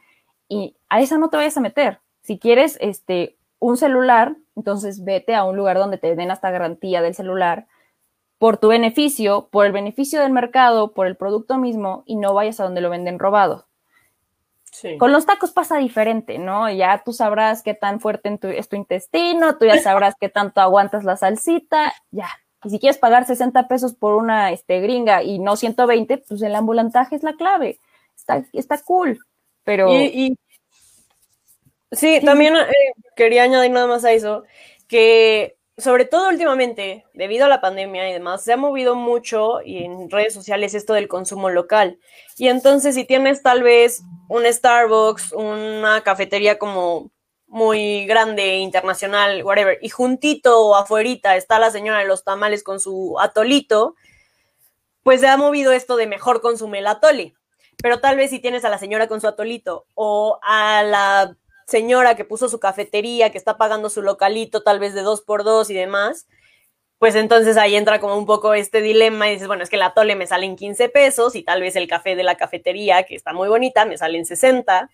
y 0.47 0.75
a 0.89 1.01
esa 1.01 1.17
no 1.17 1.29
te 1.29 1.37
vayas 1.37 1.57
a 1.57 1.61
meter. 1.61 1.99
Si 2.21 2.39
quieres 2.39 2.77
este, 2.81 3.37
un 3.59 3.77
celular, 3.77 4.35
entonces 4.55 5.03
vete 5.03 5.35
a 5.35 5.43
un 5.43 5.57
lugar 5.57 5.77
donde 5.77 5.97
te 5.97 6.15
den 6.15 6.31
hasta 6.31 6.51
garantía 6.51 7.01
del 7.01 7.15
celular, 7.15 7.67
por 8.37 8.57
tu 8.57 8.67
beneficio, 8.67 9.47
por 9.51 9.65
el 9.65 9.71
beneficio 9.71 10.21
del 10.21 10.31
mercado, 10.31 10.93
por 10.93 11.07
el 11.07 11.15
producto 11.15 11.57
mismo 11.57 12.03
y 12.05 12.15
no 12.15 12.33
vayas 12.33 12.59
a 12.59 12.63
donde 12.63 12.81
lo 12.81 12.89
venden 12.89 13.19
robado. 13.19 13.67
Sí. 14.71 14.97
Con 14.97 15.13
los 15.13 15.25
tacos 15.25 15.51
pasa 15.51 15.77
diferente, 15.77 16.37
¿no? 16.37 16.69
Ya 16.69 17.01
tú 17.03 17.13
sabrás 17.13 17.63
qué 17.63 17.73
tan 17.73 18.01
fuerte 18.01 18.27
en 18.27 18.37
tu, 18.37 18.49
es 18.49 18.67
tu 18.67 18.75
intestino, 18.75 19.57
tú 19.57 19.65
ya 19.65 19.79
sabrás 19.79 20.15
qué 20.19 20.27
tanto 20.27 20.59
aguantas 20.59 21.05
la 21.05 21.15
salsita, 21.15 21.93
ya. 22.11 22.27
Y 22.65 22.69
si 22.71 22.79
quieres 22.79 22.97
pagar 22.97 23.25
60 23.25 23.67
pesos 23.67 23.93
por 23.93 24.15
una 24.15 24.51
este, 24.51 24.81
gringa 24.81 25.23
y 25.23 25.39
no 25.39 25.55
120, 25.55 26.17
pues 26.17 26.41
el 26.41 26.55
ambulantaje 26.55 27.15
es 27.15 27.23
la 27.23 27.33
clave. 27.35 27.79
Está, 28.17 28.43
está 28.53 28.77
cool, 28.79 29.19
pero... 29.63 29.89
Y, 29.93 30.05
y- 30.05 30.37
sí, 31.91 32.19
también 32.23 32.55
eh, 32.55 32.65
quería 33.15 33.43
añadir 33.43 33.71
nada 33.71 33.87
más 33.87 34.03
a 34.05 34.11
eso, 34.11 34.43
que 34.87 35.55
sobre 35.77 36.05
todo 36.05 36.29
últimamente, 36.29 37.05
debido 37.13 37.45
a 37.45 37.49
la 37.49 37.59
pandemia 37.61 38.09
y 38.09 38.13
demás, 38.13 38.43
se 38.43 38.53
ha 38.53 38.57
movido 38.57 38.95
mucho 38.95 39.61
y 39.61 39.83
en 39.83 40.09
redes 40.09 40.33
sociales 40.33 40.73
esto 40.73 40.93
del 40.93 41.07
consumo 41.09 41.49
local. 41.49 41.99
Y 42.37 42.47
entonces 42.47 42.95
si 42.95 43.03
tienes 43.05 43.43
tal 43.43 43.61
vez 43.61 44.01
un 44.29 44.45
Starbucks, 44.45 45.33
una 45.33 46.01
cafetería 46.01 46.57
como 46.57 47.11
muy 47.55 48.05
grande, 48.05 48.57
internacional, 48.57 49.41
whatever, 49.45 49.79
y 49.81 49.87
juntito 49.87 50.75
afuerita 50.75 51.37
está 51.37 51.57
la 51.57 51.71
señora 51.71 51.99
de 51.99 52.05
los 52.05 52.25
tamales 52.25 52.63
con 52.63 52.81
su 52.81 53.17
atolito, 53.17 53.95
pues 55.03 55.21
se 55.21 55.29
ha 55.29 55.37
movido 55.37 55.71
esto 55.71 55.95
de 55.95 56.05
mejor 56.05 56.41
consume 56.41 56.79
el 56.79 56.87
atole. 56.87 57.33
Pero 57.81 58.01
tal 58.01 58.17
vez 58.17 58.31
si 58.31 58.39
tienes 58.39 58.65
a 58.65 58.69
la 58.69 58.77
señora 58.77 59.07
con 59.07 59.21
su 59.21 59.27
atolito 59.27 59.87
o 59.93 60.37
a 60.43 60.83
la 60.83 61.37
señora 61.65 62.17
que 62.17 62.25
puso 62.25 62.49
su 62.49 62.59
cafetería, 62.59 63.31
que 63.31 63.37
está 63.37 63.57
pagando 63.57 63.89
su 63.89 64.01
localito 64.01 64.61
tal 64.61 64.79
vez 64.79 64.93
de 64.93 65.03
dos 65.03 65.21
por 65.21 65.45
dos 65.45 65.69
y 65.69 65.73
demás, 65.75 66.27
pues 66.99 67.15
entonces 67.15 67.55
ahí 67.55 67.77
entra 67.77 68.01
como 68.01 68.17
un 68.17 68.25
poco 68.25 68.53
este 68.53 68.81
dilema 68.81 69.29
y 69.29 69.33
dices, 69.35 69.47
bueno, 69.47 69.63
es 69.63 69.69
que 69.69 69.77
el 69.77 69.83
atole 69.83 70.17
me 70.17 70.27
sale 70.27 70.45
en 70.45 70.57
15 70.57 70.89
pesos 70.89 71.35
y 71.35 71.43
tal 71.43 71.61
vez 71.61 71.77
el 71.77 71.87
café 71.87 72.17
de 72.17 72.23
la 72.23 72.35
cafetería, 72.35 73.03
que 73.03 73.15
está 73.15 73.31
muy 73.31 73.47
bonita, 73.47 73.85
me 73.85 73.97
sale 73.97 74.17
en 74.17 74.25
60 74.25 74.89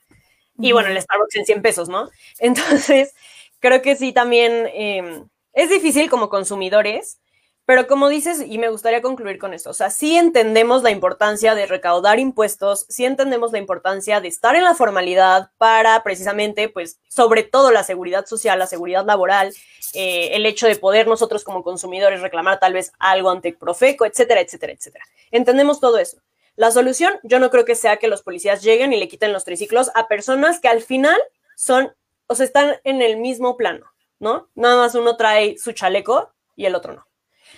y 0.61 0.71
bueno, 0.71 0.89
el 0.89 1.01
Starbucks 1.01 1.35
en 1.35 1.45
100 1.45 1.61
pesos, 1.61 1.89
¿no? 1.89 2.09
Entonces, 2.39 3.13
creo 3.59 3.81
que 3.81 3.95
sí 3.95 4.13
también 4.13 4.67
eh, 4.73 5.23
es 5.53 5.69
difícil 5.69 6.09
como 6.09 6.29
consumidores, 6.29 7.19
pero 7.65 7.87
como 7.87 8.09
dices, 8.09 8.43
y 8.45 8.57
me 8.57 8.69
gustaría 8.69 9.01
concluir 9.01 9.37
con 9.37 9.53
esto, 9.53 9.69
o 9.69 9.73
sea, 9.73 9.91
sí 9.91 10.17
entendemos 10.17 10.83
la 10.83 10.91
importancia 10.91 11.55
de 11.55 11.67
recaudar 11.67 12.19
impuestos, 12.19 12.85
sí 12.89 13.05
entendemos 13.05 13.51
la 13.51 13.59
importancia 13.59 14.19
de 14.19 14.27
estar 14.27 14.55
en 14.55 14.63
la 14.63 14.75
formalidad 14.75 15.51
para 15.57 16.03
precisamente, 16.03 16.69
pues, 16.69 16.99
sobre 17.07 17.43
todo 17.43 17.71
la 17.71 17.83
seguridad 17.83 18.25
social, 18.25 18.59
la 18.59 18.67
seguridad 18.67 19.05
laboral, 19.05 19.53
eh, 19.93 20.29
el 20.33 20.45
hecho 20.45 20.67
de 20.67 20.75
poder 20.75 21.07
nosotros 21.07 21.43
como 21.43 21.63
consumidores 21.63 22.21
reclamar 22.21 22.59
tal 22.59 22.73
vez 22.73 22.91
algo 22.99 23.29
ante 23.29 23.53
Profeco, 23.53 24.05
etcétera, 24.05 24.41
etcétera, 24.41 24.73
etcétera. 24.73 25.05
Entendemos 25.31 25.79
todo 25.79 25.97
eso. 25.97 26.17
La 26.55 26.71
solución, 26.71 27.13
yo 27.23 27.39
no 27.39 27.49
creo 27.49 27.65
que 27.65 27.75
sea 27.75 27.97
que 27.97 28.07
los 28.07 28.23
policías 28.23 28.61
lleguen 28.61 28.93
y 28.93 28.99
le 28.99 29.07
quiten 29.07 29.33
los 29.33 29.45
triciclos 29.45 29.91
a 29.95 30.07
personas 30.07 30.59
que 30.59 30.67
al 30.67 30.81
final 30.81 31.19
son, 31.55 31.93
o 32.27 32.35
sea, 32.35 32.45
están 32.45 32.75
en 32.83 33.01
el 33.01 33.17
mismo 33.17 33.57
plano, 33.57 33.91
¿no? 34.19 34.49
Nada 34.55 34.77
más 34.77 34.95
uno 34.95 35.17
trae 35.17 35.57
su 35.57 35.71
chaleco 35.71 36.31
y 36.55 36.65
el 36.65 36.75
otro 36.75 36.93
no. 36.93 37.07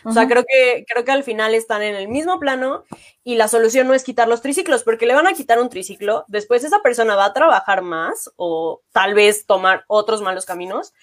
O 0.06 0.12
sea, 0.12 0.28
creo 0.28 0.44
que, 0.44 0.86
creo 0.88 1.06
que 1.06 1.12
al 1.12 1.24
final 1.24 1.56
están 1.56 1.82
en 1.82 1.96
el 1.96 2.08
mismo 2.08 2.40
plano 2.40 2.84
y 3.24 3.36
la 3.36 3.48
solución 3.48 3.88
no 3.88 3.94
es 3.94 4.04
quitar 4.04 4.28
los 4.28 4.42
triciclos, 4.42 4.84
porque 4.84 5.06
le 5.06 5.14
van 5.14 5.28
a 5.28 5.34
quitar 5.34 5.60
un 5.60 5.70
triciclo, 5.70 6.26
después 6.28 6.64
esa 6.64 6.82
persona 6.82 7.16
va 7.16 7.26
a 7.26 7.34
trabajar 7.34 7.82
más 7.82 8.32
o 8.36 8.82
tal 8.92 9.14
vez 9.14 9.46
tomar 9.46 9.86
otros 9.88 10.22
malos 10.22 10.46
caminos 10.46 10.94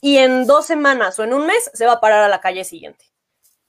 y 0.00 0.18
en 0.18 0.46
dos 0.46 0.66
semanas 0.66 1.18
o 1.18 1.24
en 1.24 1.32
un 1.32 1.46
mes 1.46 1.70
se 1.72 1.86
va 1.86 1.94
a 1.94 2.00
parar 2.00 2.22
a 2.22 2.28
la 2.28 2.40
calle 2.40 2.64
siguiente. 2.64 3.06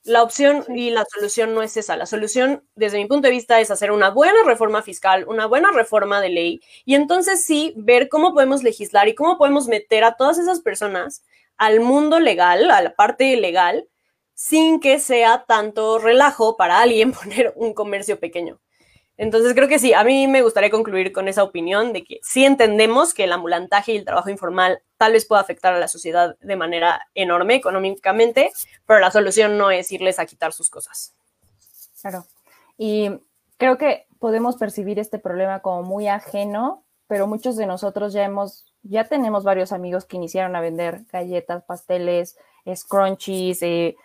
La 0.05 0.21
opción 0.21 0.63
y 0.69 0.91
la 0.91 1.03
solución 1.11 1.55
no 1.55 1.63
es 1.63 1.77
esa. 1.77 1.97
La 1.97 2.05
solución, 2.05 2.63
desde 2.75 2.99
mi 2.99 3.07
punto 3.07 3.27
de 3.27 3.31
vista, 3.31 3.59
es 3.59 3.71
hacer 3.71 3.91
una 3.91 4.11
buena 4.11 4.43
reforma 4.45 4.83
fiscal, 4.83 5.25
una 5.27 5.47
buena 5.47 5.71
reforma 5.71 6.21
de 6.21 6.29
ley 6.29 6.61
y 6.85 6.93
entonces 6.93 7.43
sí 7.43 7.73
ver 7.75 8.07
cómo 8.07 8.31
podemos 8.31 8.61
legislar 8.61 9.07
y 9.07 9.15
cómo 9.15 9.39
podemos 9.39 9.67
meter 9.67 10.03
a 10.03 10.15
todas 10.15 10.37
esas 10.37 10.61
personas 10.61 11.23
al 11.57 11.79
mundo 11.79 12.19
legal, 12.19 12.69
a 12.69 12.83
la 12.83 12.95
parte 12.95 13.35
legal, 13.35 13.87
sin 14.35 14.79
que 14.79 14.99
sea 14.99 15.45
tanto 15.47 15.97
relajo 15.97 16.55
para 16.55 16.81
alguien 16.81 17.11
poner 17.23 17.53
un 17.55 17.73
comercio 17.73 18.19
pequeño. 18.19 18.59
Entonces 19.17 19.53
creo 19.53 19.67
que 19.69 19.79
sí, 19.79 19.93
a 19.93 20.03
mí 20.03 20.27
me 20.27 20.41
gustaría 20.41 20.69
concluir 20.69 21.13
con 21.13 21.27
esa 21.27 21.43
opinión 21.43 21.93
de 21.93 22.03
que 22.03 22.19
sí 22.21 22.43
entendemos 22.43 23.13
que 23.13 23.23
el 23.23 23.31
ambulantaje 23.31 23.93
y 23.93 23.97
el 23.97 24.05
trabajo 24.05 24.29
informal 24.29 24.81
tal 24.97 25.13
vez 25.13 25.25
pueda 25.25 25.41
afectar 25.41 25.73
a 25.73 25.79
la 25.79 25.87
sociedad 25.87 26.37
de 26.41 26.55
manera 26.55 27.07
enorme 27.15 27.55
económicamente, 27.55 28.51
pero 28.85 28.99
la 28.99 29.11
solución 29.11 29.57
no 29.57 29.71
es 29.71 29.91
irles 29.91 30.19
a 30.19 30.25
quitar 30.25 30.51
sus 30.51 30.69
cosas. 30.69 31.13
Claro. 32.01 32.25
Y 32.77 33.09
creo 33.57 33.77
que 33.77 34.05
podemos 34.19 34.57
percibir 34.57 34.99
este 34.99 35.17
problema 35.17 35.61
como 35.61 35.83
muy 35.83 36.07
ajeno, 36.07 36.83
pero 37.07 37.25
muchos 37.25 37.55
de 37.55 37.65
nosotros 37.65 38.11
ya 38.11 38.25
hemos, 38.25 38.65
ya 38.83 39.05
tenemos 39.05 39.43
varios 39.43 39.71
amigos 39.71 40.05
que 40.05 40.17
iniciaron 40.17 40.55
a 40.55 40.61
vender 40.61 41.05
galletas, 41.11 41.63
pasteles, 41.63 42.37
scrunchies, 42.73 43.61
eh, 43.61 43.95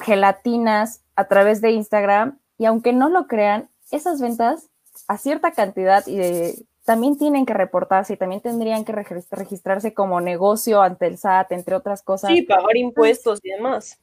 gelatinas 0.00 1.02
a 1.14 1.28
través 1.28 1.60
de 1.60 1.70
Instagram. 1.70 2.40
Y 2.58 2.66
aunque 2.66 2.92
no 2.92 3.08
lo 3.08 3.26
crean, 3.26 3.69
esas 3.90 4.20
ventas 4.20 4.68
a 5.08 5.18
cierta 5.18 5.52
cantidad 5.52 6.06
y 6.06 6.16
de, 6.16 6.66
también 6.84 7.16
tienen 7.16 7.46
que 7.46 7.54
reportarse 7.54 8.14
y 8.14 8.16
también 8.16 8.40
tendrían 8.40 8.84
que 8.84 8.92
regis- 8.92 9.28
registrarse 9.30 9.94
como 9.94 10.20
negocio 10.20 10.82
ante 10.82 11.06
el 11.06 11.18
SAT, 11.18 11.52
entre 11.52 11.76
otras 11.76 12.02
cosas. 12.02 12.30
Sí, 12.32 12.42
pagar 12.42 12.76
impuestos 12.76 13.40
y 13.42 13.50
demás. 13.50 13.98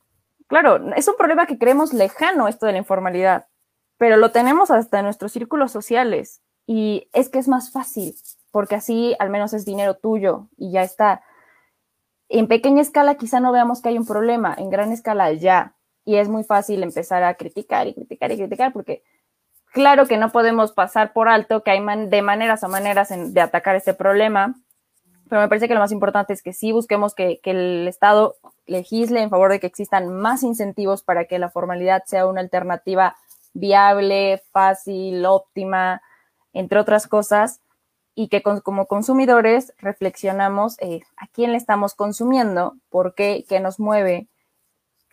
Claro, 0.48 0.94
es 0.96 1.08
un 1.08 1.18
problema 1.18 1.46
que 1.46 1.58
creemos 1.58 1.94
lejano 1.94 2.48
esto 2.48 2.66
de 2.66 2.72
la 2.72 2.78
informalidad, 2.78 3.48
pero 3.98 4.16
lo 4.16 4.32
tenemos 4.32 4.72
hasta 4.72 5.00
en 5.00 5.06
nuestros 5.06 5.34
círculos 5.34 5.72
sociales 5.72 6.42
y 6.66 7.10
es 7.14 7.30
que 7.30 7.40
es 7.40 7.48
más 7.48 7.72
fácil, 7.72 8.16
porque 8.52 8.76
así 8.76 9.16
al 9.20 9.30
menos 9.30 9.54
es 9.54 9.66
dinero 9.66 9.96
tuyo 9.98 10.48
y 10.58 10.72
ya 10.72 10.84
está. 10.84 11.22
En 12.30 12.48
pequeña 12.48 12.82
escala 12.82 13.16
quizá 13.16 13.40
no 13.40 13.52
veamos 13.52 13.82
que 13.82 13.90
hay 13.90 13.98
un 13.98 14.06
problema, 14.06 14.56
en 14.58 14.70
gran 14.70 14.92
escala 14.92 15.34
ya, 15.34 15.76
y 16.06 16.16
es 16.16 16.30
muy 16.30 16.46
fácil 16.46 16.84
empezar 16.84 17.24
a 17.24 17.36
criticar 17.36 17.88
y 17.88 17.94
criticar 17.94 18.32
y 18.32 18.38
criticar, 18.38 18.72
porque 18.72 19.04
claro 19.78 20.08
que 20.08 20.18
no 20.18 20.32
podemos 20.32 20.72
pasar 20.72 21.14
por 21.14 21.30
alto 21.30 21.62
que 21.64 21.72
hay 21.72 21.80
man- 21.80 22.10
de 22.10 22.22
maneras 22.22 22.64
a 22.64 22.68
maneras 22.68 23.10
de 23.16 23.42
atacar 23.42 23.76
este 23.76 23.94
problema, 23.94 24.56
pero 25.30 25.42
me 25.42 25.48
parece 25.48 25.68
que 25.68 25.74
lo 25.76 25.80
más 25.80 25.92
importante 25.92 26.34
es 26.34 26.42
que 26.42 26.52
sí 26.52 26.72
busquemos 26.72 27.14
que, 27.14 27.40
el 27.44 27.88
Estado 27.88 28.36
legisle 28.66 29.22
en 29.22 29.30
favor 29.30 29.52
de 29.52 29.60
que 29.60 29.68
existan 29.68 30.10
más 30.10 30.42
incentivos 30.42 31.04
para 31.04 31.26
que 31.26 31.38
la 31.38 31.50
formalidad 31.50 32.04
sea 32.06 32.26
una 32.26 32.42
alternativa 32.42 33.16
viable, 33.54 34.42
fácil, 34.52 35.26
óptima, 35.26 36.02
entre 36.54 36.80
otras 36.80 37.08
cosas, 37.08 37.60
y 38.16 38.30
que 38.30 38.42
como 38.42 38.88
consumidores 38.88 39.74
reflexionamos 39.78 40.78
eh, 40.80 41.02
a 41.18 41.28
quién 41.28 41.52
le 41.52 41.58
estamos 41.58 41.94
consumiendo, 41.94 42.76
por 42.90 43.14
qué, 43.14 43.46
qué 43.48 43.60
nos 43.60 43.80
mueve. 43.80 44.28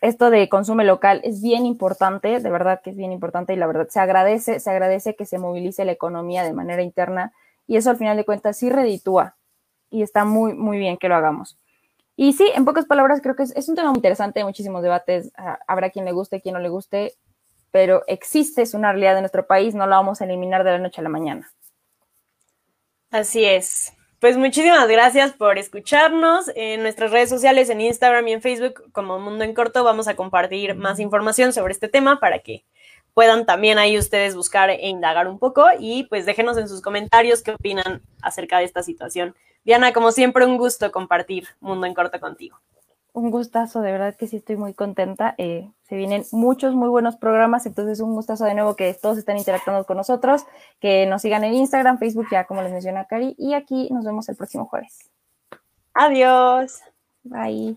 Esto 0.04 0.28
de 0.28 0.50
consume 0.50 0.84
local 0.84 1.22
es 1.24 1.40
bien 1.40 1.64
importante, 1.64 2.38
de 2.38 2.50
verdad 2.50 2.82
que 2.84 2.90
es 2.90 2.96
bien 2.96 3.10
importante 3.10 3.54
y 3.54 3.56
la 3.56 3.66
verdad 3.66 3.88
se 3.88 4.00
agradece, 4.00 4.60
se 4.60 4.68
agradece 4.68 5.16
que 5.16 5.24
se 5.24 5.38
movilice 5.38 5.86
la 5.86 5.92
economía 5.92 6.42
de 6.42 6.52
manera 6.52 6.82
interna 6.82 7.32
y 7.66 7.78
eso 7.78 7.88
al 7.88 7.96
final 7.96 8.14
de 8.18 8.26
cuentas 8.26 8.58
sí 8.58 8.68
reditúa 8.68 9.38
y 9.88 10.02
está 10.02 10.26
muy, 10.26 10.52
muy 10.52 10.76
bien 10.76 10.98
que 10.98 11.08
lo 11.08 11.14
hagamos. 11.14 11.58
Y 12.16 12.34
sí, 12.34 12.44
en 12.54 12.66
pocas 12.66 12.84
palabras, 12.84 13.22
creo 13.22 13.34
que 13.34 13.44
es, 13.44 13.68
un 13.70 13.76
tema 13.76 13.88
muy 13.88 13.96
interesante, 13.96 14.44
muchísimos 14.44 14.82
debates, 14.82 15.32
ah, 15.38 15.58
habrá 15.66 15.88
quien 15.88 16.04
le 16.04 16.12
guste, 16.12 16.42
quien 16.42 16.52
no 16.52 16.60
le 16.60 16.68
guste, 16.68 17.14
pero 17.70 18.02
existe, 18.06 18.60
es 18.60 18.74
una 18.74 18.92
realidad 18.92 19.14
de 19.14 19.22
nuestro 19.22 19.46
país, 19.46 19.74
no 19.74 19.86
la 19.86 19.96
vamos 19.96 20.20
a 20.20 20.26
eliminar 20.26 20.64
de 20.64 20.72
la 20.72 20.78
noche 20.80 21.00
a 21.00 21.04
la 21.04 21.08
mañana. 21.08 21.50
Así 23.10 23.42
es. 23.42 23.94
Pues 24.24 24.38
muchísimas 24.38 24.88
gracias 24.88 25.34
por 25.34 25.58
escucharnos. 25.58 26.50
En 26.54 26.80
nuestras 26.80 27.10
redes 27.10 27.28
sociales, 27.28 27.68
en 27.68 27.82
Instagram 27.82 28.26
y 28.28 28.32
en 28.32 28.40
Facebook, 28.40 28.90
como 28.90 29.18
Mundo 29.18 29.44
en 29.44 29.52
Corto, 29.52 29.84
vamos 29.84 30.08
a 30.08 30.16
compartir 30.16 30.74
más 30.76 30.98
información 30.98 31.52
sobre 31.52 31.74
este 31.74 31.88
tema 31.88 32.20
para 32.20 32.38
que 32.38 32.64
puedan 33.12 33.44
también 33.44 33.76
ahí 33.76 33.98
ustedes 33.98 34.34
buscar 34.34 34.70
e 34.70 34.88
indagar 34.88 35.28
un 35.28 35.38
poco 35.38 35.66
y 35.78 36.04
pues 36.04 36.24
déjenos 36.24 36.56
en 36.56 36.70
sus 36.70 36.80
comentarios 36.80 37.42
qué 37.42 37.50
opinan 37.50 38.00
acerca 38.22 38.60
de 38.60 38.64
esta 38.64 38.82
situación. 38.82 39.36
Diana, 39.62 39.92
como 39.92 40.10
siempre, 40.10 40.46
un 40.46 40.56
gusto 40.56 40.90
compartir 40.90 41.48
Mundo 41.60 41.86
en 41.86 41.92
Corto 41.92 42.18
contigo. 42.18 42.58
Un 43.14 43.30
gustazo, 43.30 43.80
de 43.80 43.92
verdad 43.92 44.16
que 44.16 44.26
sí 44.26 44.34
estoy 44.34 44.56
muy 44.56 44.74
contenta. 44.74 45.36
Eh, 45.38 45.70
se 45.84 45.94
vienen 45.94 46.24
muchos 46.32 46.74
muy 46.74 46.88
buenos 46.88 47.14
programas, 47.14 47.64
entonces 47.64 48.00
un 48.00 48.12
gustazo 48.12 48.44
de 48.44 48.54
nuevo 48.54 48.74
que 48.74 48.92
todos 48.92 49.18
estén 49.18 49.36
interactuando 49.36 49.86
con 49.86 49.96
nosotros, 49.96 50.44
que 50.80 51.06
nos 51.06 51.22
sigan 51.22 51.44
en 51.44 51.54
Instagram, 51.54 51.98
Facebook, 52.00 52.26
ya 52.32 52.44
como 52.44 52.60
les 52.62 52.72
menciona 52.72 53.04
Cari, 53.04 53.36
y 53.38 53.54
aquí 53.54 53.88
nos 53.92 54.04
vemos 54.04 54.28
el 54.28 54.34
próximo 54.34 54.66
jueves. 54.66 55.12
Adiós. 55.94 56.80
Bye. 57.22 57.76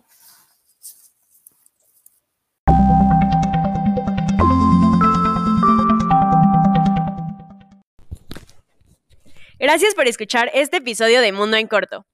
Gracias 9.59 9.93
por 9.93 10.07
escuchar 10.07 10.49
este 10.55 10.77
episodio 10.77 11.21
de 11.21 11.31
Mundo 11.31 11.57
en 11.57 11.67
Corto. 11.67 12.07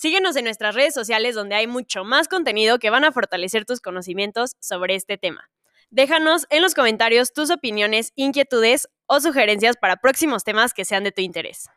Síguenos 0.00 0.34
en 0.36 0.44
nuestras 0.44 0.74
redes 0.74 0.94
sociales 0.94 1.34
donde 1.34 1.56
hay 1.56 1.66
mucho 1.66 2.04
más 2.04 2.26
contenido 2.26 2.78
que 2.78 2.88
van 2.88 3.04
a 3.04 3.12
fortalecer 3.12 3.66
tus 3.66 3.82
conocimientos 3.82 4.52
sobre 4.58 4.94
este 4.94 5.18
tema. 5.18 5.50
Déjanos 5.90 6.46
en 6.48 6.62
los 6.62 6.72
comentarios 6.72 7.34
tus 7.34 7.50
opiniones, 7.50 8.14
inquietudes 8.16 8.88
o 9.04 9.20
sugerencias 9.20 9.76
para 9.76 9.96
próximos 9.96 10.42
temas 10.42 10.72
que 10.72 10.86
sean 10.86 11.04
de 11.04 11.12
tu 11.12 11.20
interés. 11.20 11.68